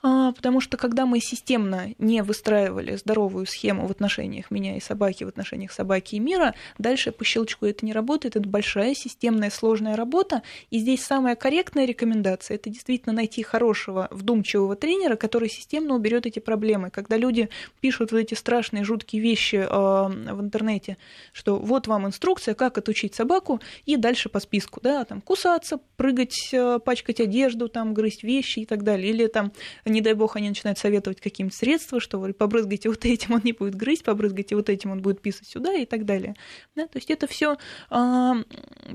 [0.00, 5.24] А, потому что когда мы системно не выстраивали здоровую схему в отношениях меня и собаки,
[5.24, 9.96] в отношениях собаки и мира, дальше по щелчку это не работает, это большая системная сложная
[9.96, 10.42] работа.
[10.70, 16.38] И здесь самая корректная рекомендация– это действительно найти хорошего, вдумчивого тренера, который системно уберет эти
[16.38, 16.90] проблемы.
[16.90, 17.48] Когда люди
[17.80, 20.96] пишут вот эти страшные, жуткие вещи а, в интернете,
[21.32, 26.50] что вот вам инструкция, как отучить собаку, и дальше по списку, да, там кусаться, прыгать,
[26.54, 29.52] а, пачкать одежду, там грызть вещи и так далее, или там
[29.88, 33.52] не дай бог, они начинают советовать какие-нибудь средства, что вы побрызгайте вот этим, он не
[33.52, 36.34] будет грызть, побрызгайте вот этим, он будет писать сюда и так далее.
[36.76, 37.56] Да, то есть это все
[37.90, 38.36] а,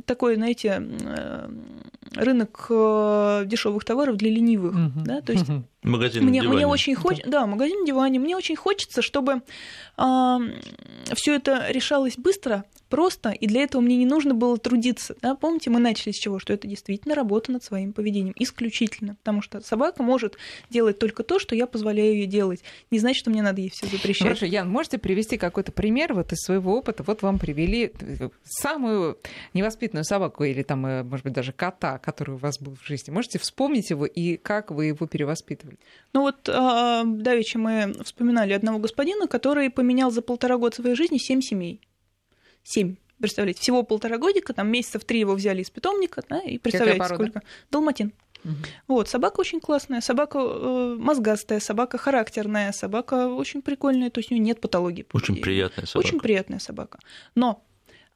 [0.06, 1.50] такой, знаете, э,
[2.16, 4.74] рынок э, дешевых товаров для ленивых.
[4.74, 5.06] Угу.
[5.06, 5.46] Да, то есть
[5.84, 7.42] Магазин мне, мне очень хочется, да.
[7.42, 8.20] да, магазин на диване.
[8.20, 9.42] Мне очень хочется, чтобы
[9.98, 10.40] а,
[11.14, 15.16] все это решалось быстро, просто, и для этого мне не нужно было трудиться.
[15.20, 15.34] Да?
[15.34, 16.38] Помните, мы начали с чего?
[16.38, 19.16] Что это действительно работа над своим поведением, исключительно.
[19.16, 20.38] Потому что собака может
[20.70, 22.64] делать только то, что я позволяю ей делать.
[22.92, 24.28] Не значит, что мне надо ей все запрещать.
[24.28, 27.02] Хорошо, Ян, можете привести какой-то пример вот из своего опыта?
[27.02, 27.92] Вот вам привели
[28.44, 29.18] самую
[29.56, 33.12] невоспитанную собаку или там, э, может быть, даже кота, который у вас был в жизни.
[33.12, 35.73] Можете вспомнить его и как вы его перевоспитывали?
[36.14, 41.18] Ну вот а, давеча мы вспоминали одного господина, который поменял за полтора года своей жизни
[41.18, 41.82] семь семей.
[42.64, 42.96] Семь.
[43.20, 47.42] Представляете, всего полтора годика, там месяцев три его взяли из питомника, да, и представляете, сколько.
[47.72, 48.14] Далматин.
[48.44, 48.54] Угу.
[48.88, 54.36] Вот, собака очень классная, собака э, мозгастая, собака характерная, собака очень прикольная, то есть у
[54.36, 55.06] нее нет патологии.
[55.14, 56.08] Очень приятная собака.
[56.08, 57.00] Очень приятная собака.
[57.36, 57.64] Но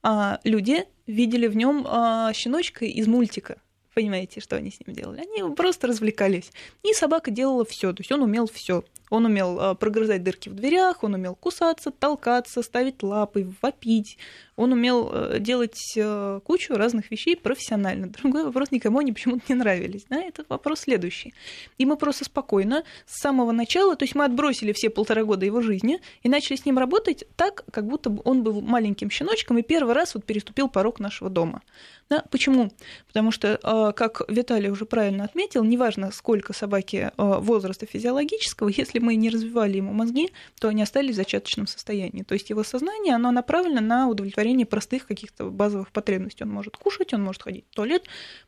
[0.03, 3.61] а, люди видели в нем а, щеночка из мультика.
[3.97, 5.21] Понимаете, что они с ним делали?
[5.21, 6.51] Они просто развлекались.
[6.83, 8.83] И собака делала все, то есть он умел все.
[9.09, 14.19] Он умел а, прогрызать дырки в дверях, он умел кусаться, толкаться, ставить лапы, вопить.
[14.55, 18.07] Он умел э, делать э, кучу разных вещей профессионально.
[18.21, 20.05] Другой вопрос, никому они почему-то не нравились.
[20.09, 20.21] Да?
[20.21, 21.33] Это вопрос следующий.
[21.77, 25.61] И мы просто спокойно с самого начала, то есть мы отбросили все полтора года его
[25.61, 29.93] жизни и начали с ним работать так, как будто он был маленьким щеночком и первый
[29.93, 31.61] раз вот переступил порог нашего дома.
[32.09, 32.23] Да?
[32.31, 32.71] Почему?
[33.07, 39.15] Потому что, э, как Виталий уже правильно отметил, неважно, сколько собаки возраста физиологического, если мы
[39.15, 42.23] не развивали ему мозги, то они остались в зачаточном состоянии.
[42.23, 46.43] То есть его сознание, оно направлено на удовлетворение простых каких-то базовых потребностей.
[46.43, 48.05] Он может кушать, он может ходить в туалет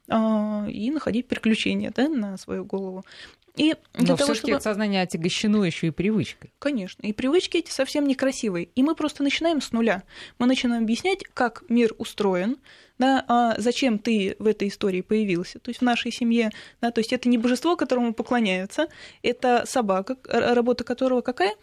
[0.07, 3.03] э, и находить приключения да, на свою голову.
[3.55, 4.53] И для Но того, чтобы...
[4.53, 6.53] это сознание отягощено еще и привычкой.
[6.59, 7.05] Конечно.
[7.05, 8.69] И привычки эти совсем некрасивые.
[8.73, 10.03] И мы просто начинаем с нуля.
[10.37, 12.57] Мы начинаем объяснять, как мир устроен,
[12.99, 16.99] да, а зачем ты в этой истории появился, то есть в нашей семье, да, то
[16.99, 18.87] есть это не божество, которому поклоняются,
[19.23, 21.55] это собака, работа которого какая?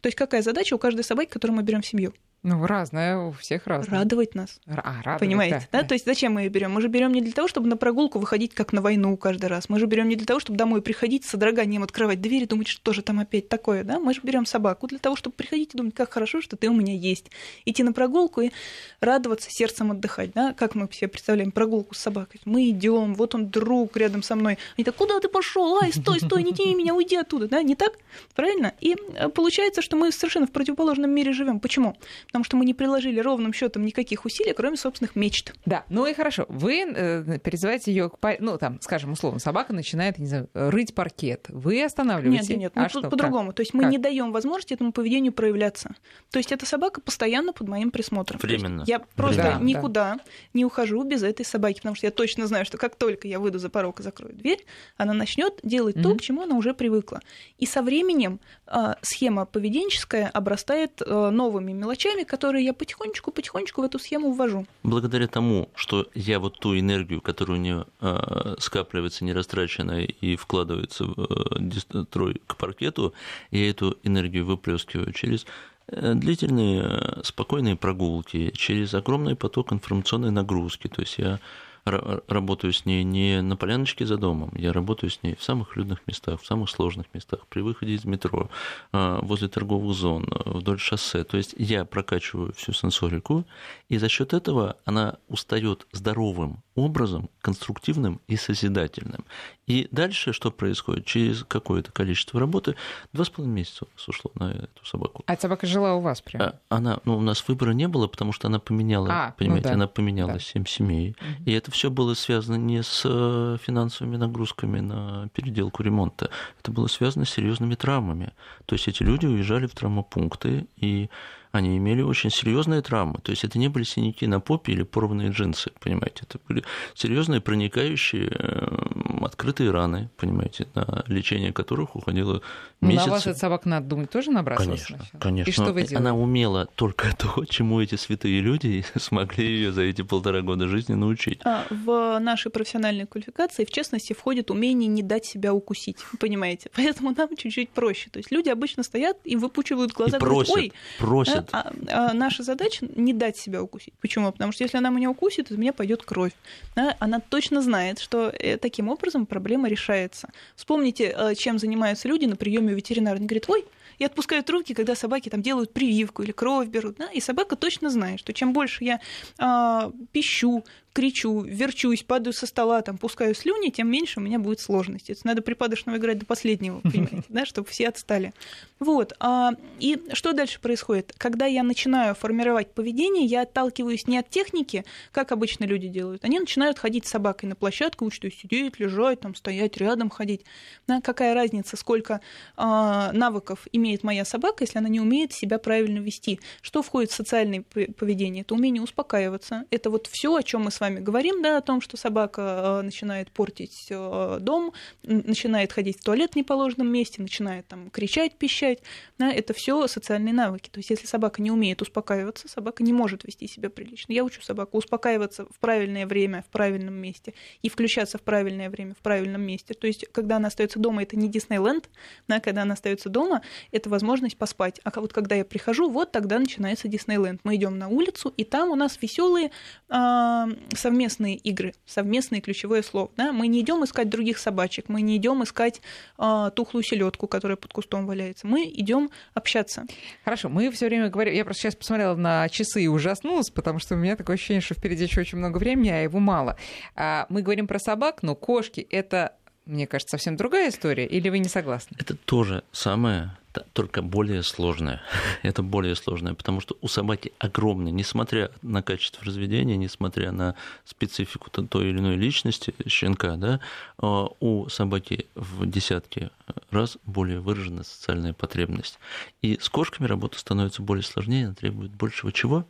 [0.00, 2.12] То есть какая задача у каждой собаки, которую мы берем в семью?
[2.42, 3.98] Ну, разное, у всех разное.
[3.98, 4.60] Радовать нас.
[4.66, 5.86] А, радовать, Понимаете, да, да?
[5.86, 6.72] То есть зачем мы ее берем?
[6.72, 9.68] Мы же берем не для того, чтобы на прогулку выходить как на войну каждый раз.
[9.68, 12.94] Мы же берем не для того, чтобы домой приходить с содроганием открывать двери, думать, что
[12.94, 13.98] же там опять такое, да?
[13.98, 16.72] Мы же берем собаку для того, чтобы приходить и думать, как хорошо, что ты у
[16.72, 17.30] меня есть.
[17.66, 18.52] Идти на прогулку и
[19.00, 20.54] радоваться, сердцем отдыхать, да?
[20.54, 22.40] Как мы себе представляем прогулку с собакой?
[22.46, 24.56] Мы идем, вот он друг рядом со мной.
[24.78, 25.78] Они так, куда ты пошел?
[25.82, 27.62] Ай, стой, стой, не тяни меня, уйди оттуда, да?
[27.62, 27.92] Не так?
[28.34, 28.72] Правильно?
[28.80, 31.60] И э, получается, что мы совершенно в противоположном мире живем.
[31.60, 31.96] Почему?
[32.30, 35.52] Потому что мы не приложили ровным счетом никаких усилий, кроме собственных мечт.
[35.66, 36.46] Да, ну и хорошо.
[36.48, 41.46] Вы э, призываете ее к ну там, скажем, условно, собака начинает, не знаю, рыть паркет.
[41.48, 42.54] Вы останавливаете?
[42.54, 42.92] Нет, нет, нет.
[42.92, 43.52] А ну, по-другому.
[43.52, 43.92] То есть мы как?
[43.92, 45.94] не даем возможности этому поведению проявляться.
[46.30, 48.38] То есть эта собака постоянно под моим присмотром.
[48.40, 48.84] Временно.
[48.86, 50.20] Я просто да, никуда да.
[50.54, 53.58] не ухожу без этой собаки, потому что я точно знаю, что как только я выйду
[53.58, 54.64] за порог и закрою дверь,
[54.96, 56.02] она начнет делать mm-hmm.
[56.02, 57.20] то, к чему она уже привыкла.
[57.58, 63.84] И со временем э, схема поведенческая обрастает э, новыми мелочами, которые которые я потихонечку-потихонечку в
[63.84, 64.66] эту схему ввожу.
[64.82, 71.04] Благодаря тому, что я вот ту энергию, которая у нее э, скапливается нерастраченная и вкладывается
[71.04, 73.12] в э, трой к паркету,
[73.50, 75.46] я эту энергию выплескиваю через
[75.88, 80.88] э, длительные спокойные прогулки, через огромный поток информационной нагрузки.
[80.88, 81.38] То есть я
[81.84, 86.06] работаю с ней не на поляночке за домом, я работаю с ней в самых людных
[86.06, 88.50] местах, в самых сложных местах, при выходе из метро,
[88.92, 91.24] а, возле торговых зон, вдоль шоссе.
[91.24, 93.46] То есть я прокачиваю всю сенсорику,
[93.88, 99.24] и за счет этого она устает здоровым образом, конструктивным и созидательным.
[99.66, 101.04] И дальше что происходит?
[101.04, 102.76] Через какое-то количество работы,
[103.12, 105.22] два с половиной месяца ушло на эту собаку.
[105.26, 106.54] А собака жила у вас прямо?
[106.68, 109.70] Она, ну, у нас выбора не было, потому что она поменяла, а, ну понимаете, ну
[109.70, 109.74] да.
[109.74, 110.38] она поменяла да.
[110.38, 111.10] 7 семей.
[111.10, 111.44] Угу.
[111.46, 116.86] И это все было связано не с э, финансовыми нагрузками на переделку ремонта, это было
[116.86, 118.32] связано с серьезными травмами.
[118.66, 121.10] То есть эти люди уезжали в травмопункты и
[121.52, 123.18] они имели очень серьезные травмы.
[123.22, 126.24] То есть это не были синяки на попе или порванные джинсы, понимаете.
[126.28, 132.40] Это были серьезные проникающие эм, открытые раны, понимаете, на лечение которых уходило
[132.80, 133.06] месяцы.
[133.06, 135.20] На вас эта собака, надо думать, тоже набрасывалась Конечно, сначала?
[135.20, 135.50] конечно.
[135.50, 135.96] И что вы делали?
[135.96, 140.94] Она умела только то, чему эти святые люди смогли ее за эти полтора года жизни
[140.94, 141.40] научить.
[141.44, 146.70] А, в нашей профессиональной квалификации, в частности, входит умение не дать себя укусить, понимаете.
[146.76, 148.08] Поэтому нам чуть-чуть проще.
[148.10, 152.12] То есть люди обычно стоят и выпучивают глаза, и просят, говорят, ой, просят А, а
[152.12, 153.94] наша задача не дать себя укусить.
[154.00, 154.30] Почему?
[154.32, 156.32] Потому что если она меня укусит, из меня пойдет кровь.
[156.76, 156.96] Да?
[156.98, 160.30] Она точно знает, что э, таким образом проблема решается.
[160.56, 163.16] Вспомните, э, чем занимаются люди на приеме у ветеринара.
[163.16, 163.64] Они говорят, ой,
[164.00, 167.90] и отпускают руки, когда собаки там делают прививку или кровь берут, да, и собака точно
[167.90, 169.00] знает, что чем больше я
[169.38, 174.60] э, пищу, кричу, верчусь, падаю со стола, там, пускаю слюни, тем меньше у меня будет
[174.60, 175.12] сложности.
[175.12, 178.32] Это надо припадочного играть до последнего, понимаете, да, чтобы все отстали.
[178.78, 179.14] Вот.
[179.20, 181.14] А, и что дальше происходит?
[181.16, 186.24] Когда я начинаю формировать поведение, я отталкиваюсь не от техники, как обычно люди делают.
[186.24, 190.44] Они начинают ходить с собакой на площадку, учат сидеть, лежать, там, стоять рядом, ходить.
[190.86, 192.20] Да, какая разница, сколько
[192.56, 196.40] а, навыков имеет моя собака, если она не умеет себя правильно вести?
[196.62, 198.42] Что входит в социальное поведение?
[198.42, 199.64] Это умение успокаиваться.
[199.70, 202.80] Это вот все, о чем мы с с вами говорим, да, о том, что собака
[202.82, 204.72] начинает портить дом,
[205.02, 208.78] начинает ходить в туалет в неположенном месте, начинает там кричать, пищать,
[209.18, 210.70] да, это все социальные навыки.
[210.70, 214.14] То есть если собака не умеет успокаиваться, собака не может вести себя прилично.
[214.14, 218.94] Я учу собаку успокаиваться в правильное время, в правильном месте и включаться в правильное время,
[218.94, 219.74] в правильном месте.
[219.74, 221.90] То есть когда она остается дома, это не Диснейленд,
[222.26, 224.80] да, когда она остается дома, это возможность поспать.
[224.84, 227.42] А вот когда я прихожу, вот тогда начинается Диснейленд.
[227.44, 229.50] Мы идем на улицу, и там у нас веселые
[229.90, 233.10] э, совместные игры, совместные ключевое слово.
[233.16, 233.32] Да?
[233.32, 235.80] Мы не идем искать других собачек, мы не идем искать
[236.18, 238.46] э, тухлую селедку, которая под кустом валяется.
[238.46, 239.86] Мы идем общаться.
[240.24, 241.34] Хорошо, мы все время говорим.
[241.34, 244.74] Я просто сейчас посмотрела на часы и ужаснулась, потому что у меня такое ощущение, что
[244.74, 246.56] впереди еще очень много времени, а его мало.
[246.94, 251.38] А, мы говорим про собак, но кошки это мне кажется, совсем другая история, или вы
[251.38, 251.96] не согласны?
[252.00, 253.36] Это тоже самое,
[253.72, 255.02] только более сложное.
[255.42, 261.50] Это более сложное, потому что у собаки огромный, несмотря на качество разведения, несмотря на специфику
[261.50, 263.60] той или иной личности щенка, да,
[263.98, 266.30] а, у собаки в десятки
[266.70, 268.98] раз более выражена социальная потребность.
[269.42, 272.66] И с кошками работа становится более сложнее, она требует большего чего?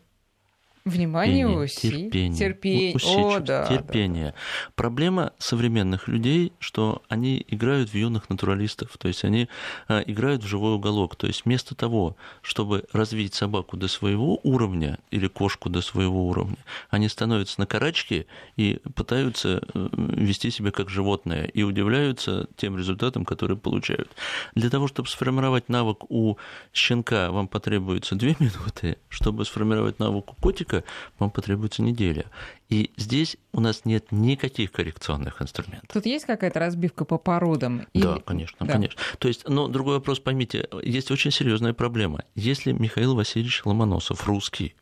[0.86, 2.96] Внимание, усилий, терпение, терпение.
[3.04, 4.26] О, да, терпение.
[4.30, 4.72] Да.
[4.76, 9.48] Проблема современных людей, что они играют в юных натуралистов, то есть они
[9.88, 11.16] а, играют в живой уголок.
[11.16, 16.56] То есть вместо того, чтобы развить собаку до своего уровня или кошку до своего уровня,
[16.88, 18.26] они становятся на карачки
[18.56, 24.10] и пытаются э, вести себя как животное и удивляются тем результатам, которые получают.
[24.54, 26.38] Для того, чтобы сформировать навык у
[26.72, 30.84] щенка, вам потребуется две минуты, чтобы сформировать навык у котика, ошибка,
[31.18, 32.26] вам потребуется неделя.
[32.68, 35.90] И здесь у нас нет никаких коррекционных инструментов.
[35.92, 37.86] Тут есть какая-то разбивка по породам?
[37.92, 38.02] Или...
[38.02, 38.72] Да, конечно, да.
[38.72, 39.00] конечно.
[39.18, 42.24] То есть, но другой вопрос, поймите, есть очень серьезная проблема.
[42.34, 44.74] Если Михаил Васильевич Ломоносов русский,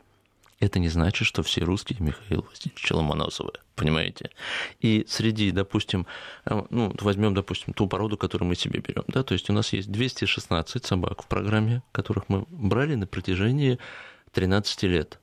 [0.61, 4.31] это не значит, что все русские Михаил Васильевич Ломоносовы, понимаете?
[4.81, 6.07] И среди, допустим,
[6.47, 9.73] э, ну, возьмем, допустим, ту породу, которую мы себе берем, да, то есть у нас
[9.73, 13.79] есть 216 собак в программе, которых мы брали на протяжении
[14.33, 15.21] 13 лет.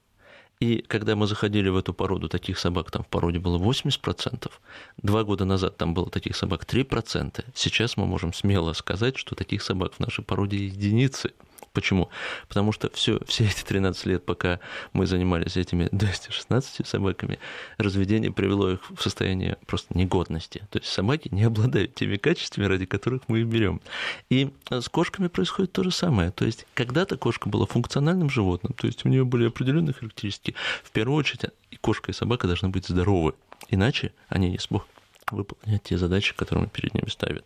[0.66, 4.51] И когда мы заходили в эту породу, таких собак там в породе было 80%,
[4.97, 9.61] два года назад там было таких собак 3%, сейчас мы можем смело сказать, что таких
[9.61, 11.34] собак в нашей породе единицы–
[11.76, 12.10] Почему?
[12.48, 14.60] Потому что все, все эти 13 лет, пока
[14.94, 17.38] мы занимались этими 216 собаками,
[17.78, 20.66] разведение привело их в состояние просто негодности.
[20.72, 23.82] То есть собаки не обладают теми качествами, ради которых мы их берем.
[24.30, 26.32] И с кошками происходит то же самое.
[26.32, 30.56] То есть когда-то кошка была функциональным животным, то есть у нее были определенные характеристики.
[30.82, 33.34] В первую очередь и кошка, и собака должны быть здоровы,
[33.70, 34.88] иначе они не смогут
[35.32, 37.46] выполнять те задачи, которые перед ними ставят.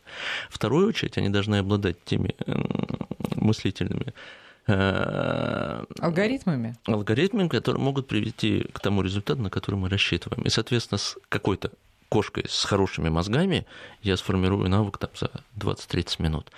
[0.50, 2.36] В вторую очередь, они должны обладать теми
[3.36, 4.14] мыслительными
[4.68, 6.76] э, алгоритмами.
[6.86, 10.44] Алгоритмами, которые могут привести к тому результату, на который мы рассчитываем.
[10.44, 11.72] И, соответственно, с какой-то
[12.10, 13.66] кошкой с хорошими мозгами
[14.02, 16.52] я сформирую навык там, за 20-30 минут.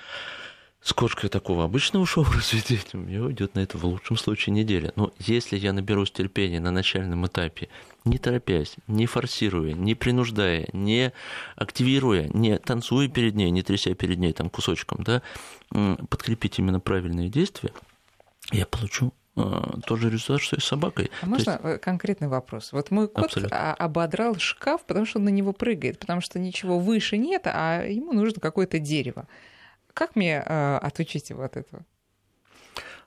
[0.82, 4.92] С кошкой такого обычного шоу-разведения у меня уйдет на это в лучшем случае неделя.
[4.96, 7.70] Но если я наберусь терпения на начальном этапе,
[8.04, 11.14] не торопясь, не форсируя, не принуждая, не
[11.56, 15.22] активируя, не танцуя перед ней, не тряся перед ней там кусочком, да,
[15.70, 17.72] подкрепить именно правильные действия,
[18.52, 21.12] я получу а, тот же результат, что и с собакой.
[21.22, 21.64] А можно есть...
[21.64, 22.74] Э, конкретный вопрос?
[22.74, 23.74] Вот мой кот Абсолютно.
[23.74, 28.14] ободрал шкаф, потому что он на него прыгает, потому что ничего выше нет, а ему
[28.14, 29.28] нужно какое-то дерево.
[29.94, 31.84] Как мне э, отучить его от этого?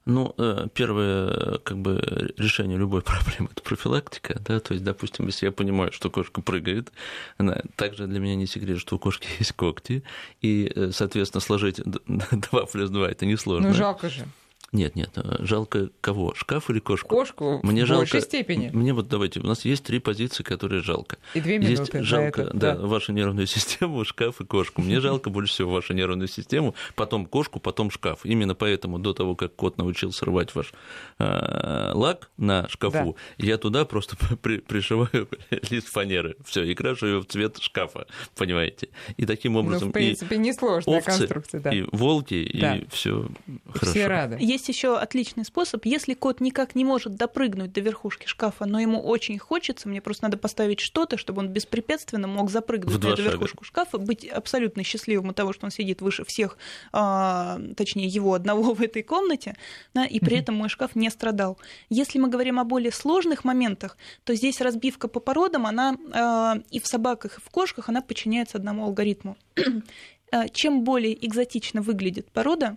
[0.07, 4.39] Ну, э, первое как бы, решение любой проблемы– это профилактика.
[4.41, 4.61] Да?
[4.61, 6.93] То есть, допустим, если я понимаю, что кошка прыгает,
[7.39, 10.03] она, также для меня не секрет, что у кошки есть когти,
[10.43, 13.69] и, э, соответственно, сложить 2 плюс 2– это несложно.
[13.69, 14.27] Ну, жалко же.
[14.75, 16.35] Нет, нет, э, жалко кого?
[16.35, 17.09] Шкаф или кошку?
[17.09, 18.71] Кошку мне в жалко, большей степени.
[18.73, 21.19] Мне вот давайте, у нас есть три позиции, которые жалко.
[21.33, 21.99] И две минуты.
[21.99, 24.83] Есть жалко, это, да, да, вашу нервную систему, шкаф и кошку.
[24.83, 28.27] Мне жалко больше всего вашу нервную систему, потом кошку, потом шкаф.
[28.27, 30.73] Именно поэтому до того, как кот научился рвать ваш
[31.21, 33.47] э, лак на шкафу, да.
[33.47, 35.29] я туда просто при, пришиваю
[35.71, 38.89] лист фанеры, все, и крашу ее в цвет шкафа, понимаете?
[39.17, 41.71] И таким образом ну, в принципе, и несложная овцы, конструкция, да.
[41.71, 42.77] и волки, да.
[42.77, 43.29] и все
[43.73, 43.91] хорошо.
[43.93, 44.37] Все рады.
[44.41, 45.85] Есть есть еще отличный способ.
[45.85, 50.25] Если кот никак не может допрыгнуть до верхушки шкафа, но ему очень хочется, мне просто
[50.25, 55.31] надо поставить что-то, чтобы он беспрепятственно мог запрыгнуть на эту верхушку шкафа, быть абсолютно счастливым
[55.31, 56.57] от того, что он сидит выше всех,
[56.93, 59.55] а, точнее его одного в этой комнате,
[59.93, 61.59] да, и при этом мой шкаф не страдал.
[61.91, 66.81] Если мы говорим о более сложных моментах, то здесь разбивка по породам, она а, и
[66.81, 69.37] в собаках, и в кошках, она подчиняется одному алгоритму.
[70.33, 72.77] А, чем более экзотично выглядит порода,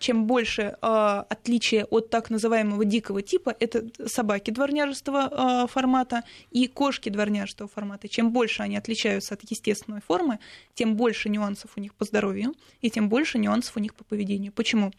[0.00, 5.28] чем больше э, отличия от так называемого дикого типа, это собаки дворняжеского
[5.64, 8.08] э, формата и кошки дворняжеского формата.
[8.08, 10.38] Чем больше они отличаются от естественной формы,
[10.74, 14.52] тем больше нюансов у них по здоровью и тем больше нюансов у них по поведению.
[14.52, 14.90] Почему?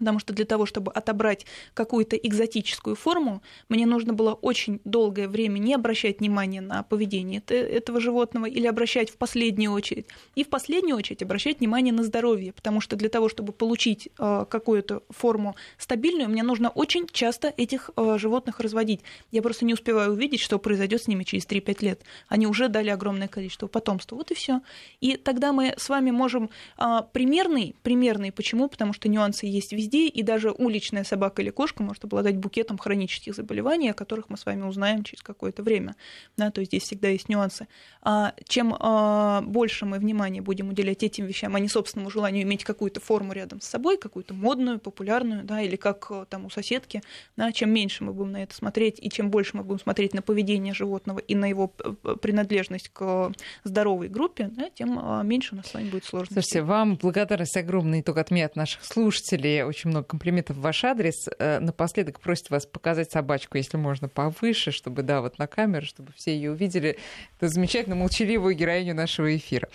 [0.00, 5.58] Потому что для того, чтобы отобрать какую-то экзотическую форму, мне нужно было очень долгое время
[5.58, 10.06] не обращать внимания на поведение этого животного или обращать в последнюю очередь.
[10.34, 14.46] И в последнюю очередь обращать внимание на здоровье, потому что для того, чтобы получить э,
[14.48, 19.00] какую-то форму стабильную, мне нужно очень часто этих э, животных разводить.
[19.30, 22.00] Я просто не успеваю увидеть, что произойдет с ними через 3-5 лет.
[22.28, 24.16] Они уже дали огромное количество потомства.
[24.16, 24.62] Вот и все.
[25.00, 26.48] И тогда мы с вами можем
[26.78, 28.66] э, примерный, примерный, почему?
[28.68, 32.78] Потому что нюансы есть везде, везде, и даже уличная собака или кошка может обладать букетом
[32.78, 35.96] хронических заболеваний, о которых мы с вами узнаем через какое-то время.
[36.36, 37.66] Да, то есть здесь всегда есть нюансы.
[38.02, 42.64] А чем а, больше мы внимания будем уделять этим вещам, а не собственному желанию иметь
[42.64, 47.02] какую-то форму рядом с собой, какую-то модную, популярную, да, или как э, там у соседки,
[47.36, 50.22] да, чем меньше мы будем на это смотреть, и чем больше мы будем смотреть на
[50.22, 53.32] поведение животного и на его принадлежность к
[53.64, 56.42] здоровой группе, да, тем а, меньше у нас с вами будет сложностей.
[56.42, 59.62] Слушайте, вам благодарность огромная только от меня, от наших слушателей.
[59.62, 61.28] Очень очень много комплиментов в ваш адрес.
[61.38, 66.12] Э, напоследок просит вас показать собачку, если можно, повыше, чтобы, да, вот на камеру, чтобы
[66.14, 66.98] все ее увидели.
[67.38, 69.68] Это замечательно молчаливую героиню нашего эфира.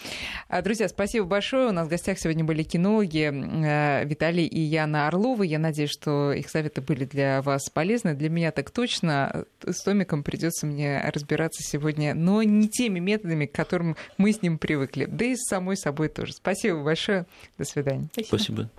[0.47, 1.69] А, друзья, спасибо большое.
[1.69, 5.47] У нас в гостях сегодня были кинологи э, Виталий и Яна Орловы.
[5.47, 8.13] Я надеюсь, что их советы были для вас полезны.
[8.13, 9.45] Для меня так точно.
[9.63, 14.59] С Томиком придется мне разбираться сегодня, но не теми методами, к которым мы с ним
[14.59, 15.05] привыкли.
[15.05, 16.33] Да и с самой собой тоже.
[16.33, 17.25] Спасибо большое.
[17.57, 18.07] До свидания.
[18.11, 18.37] Спасибо.
[18.37, 18.69] Спасибо.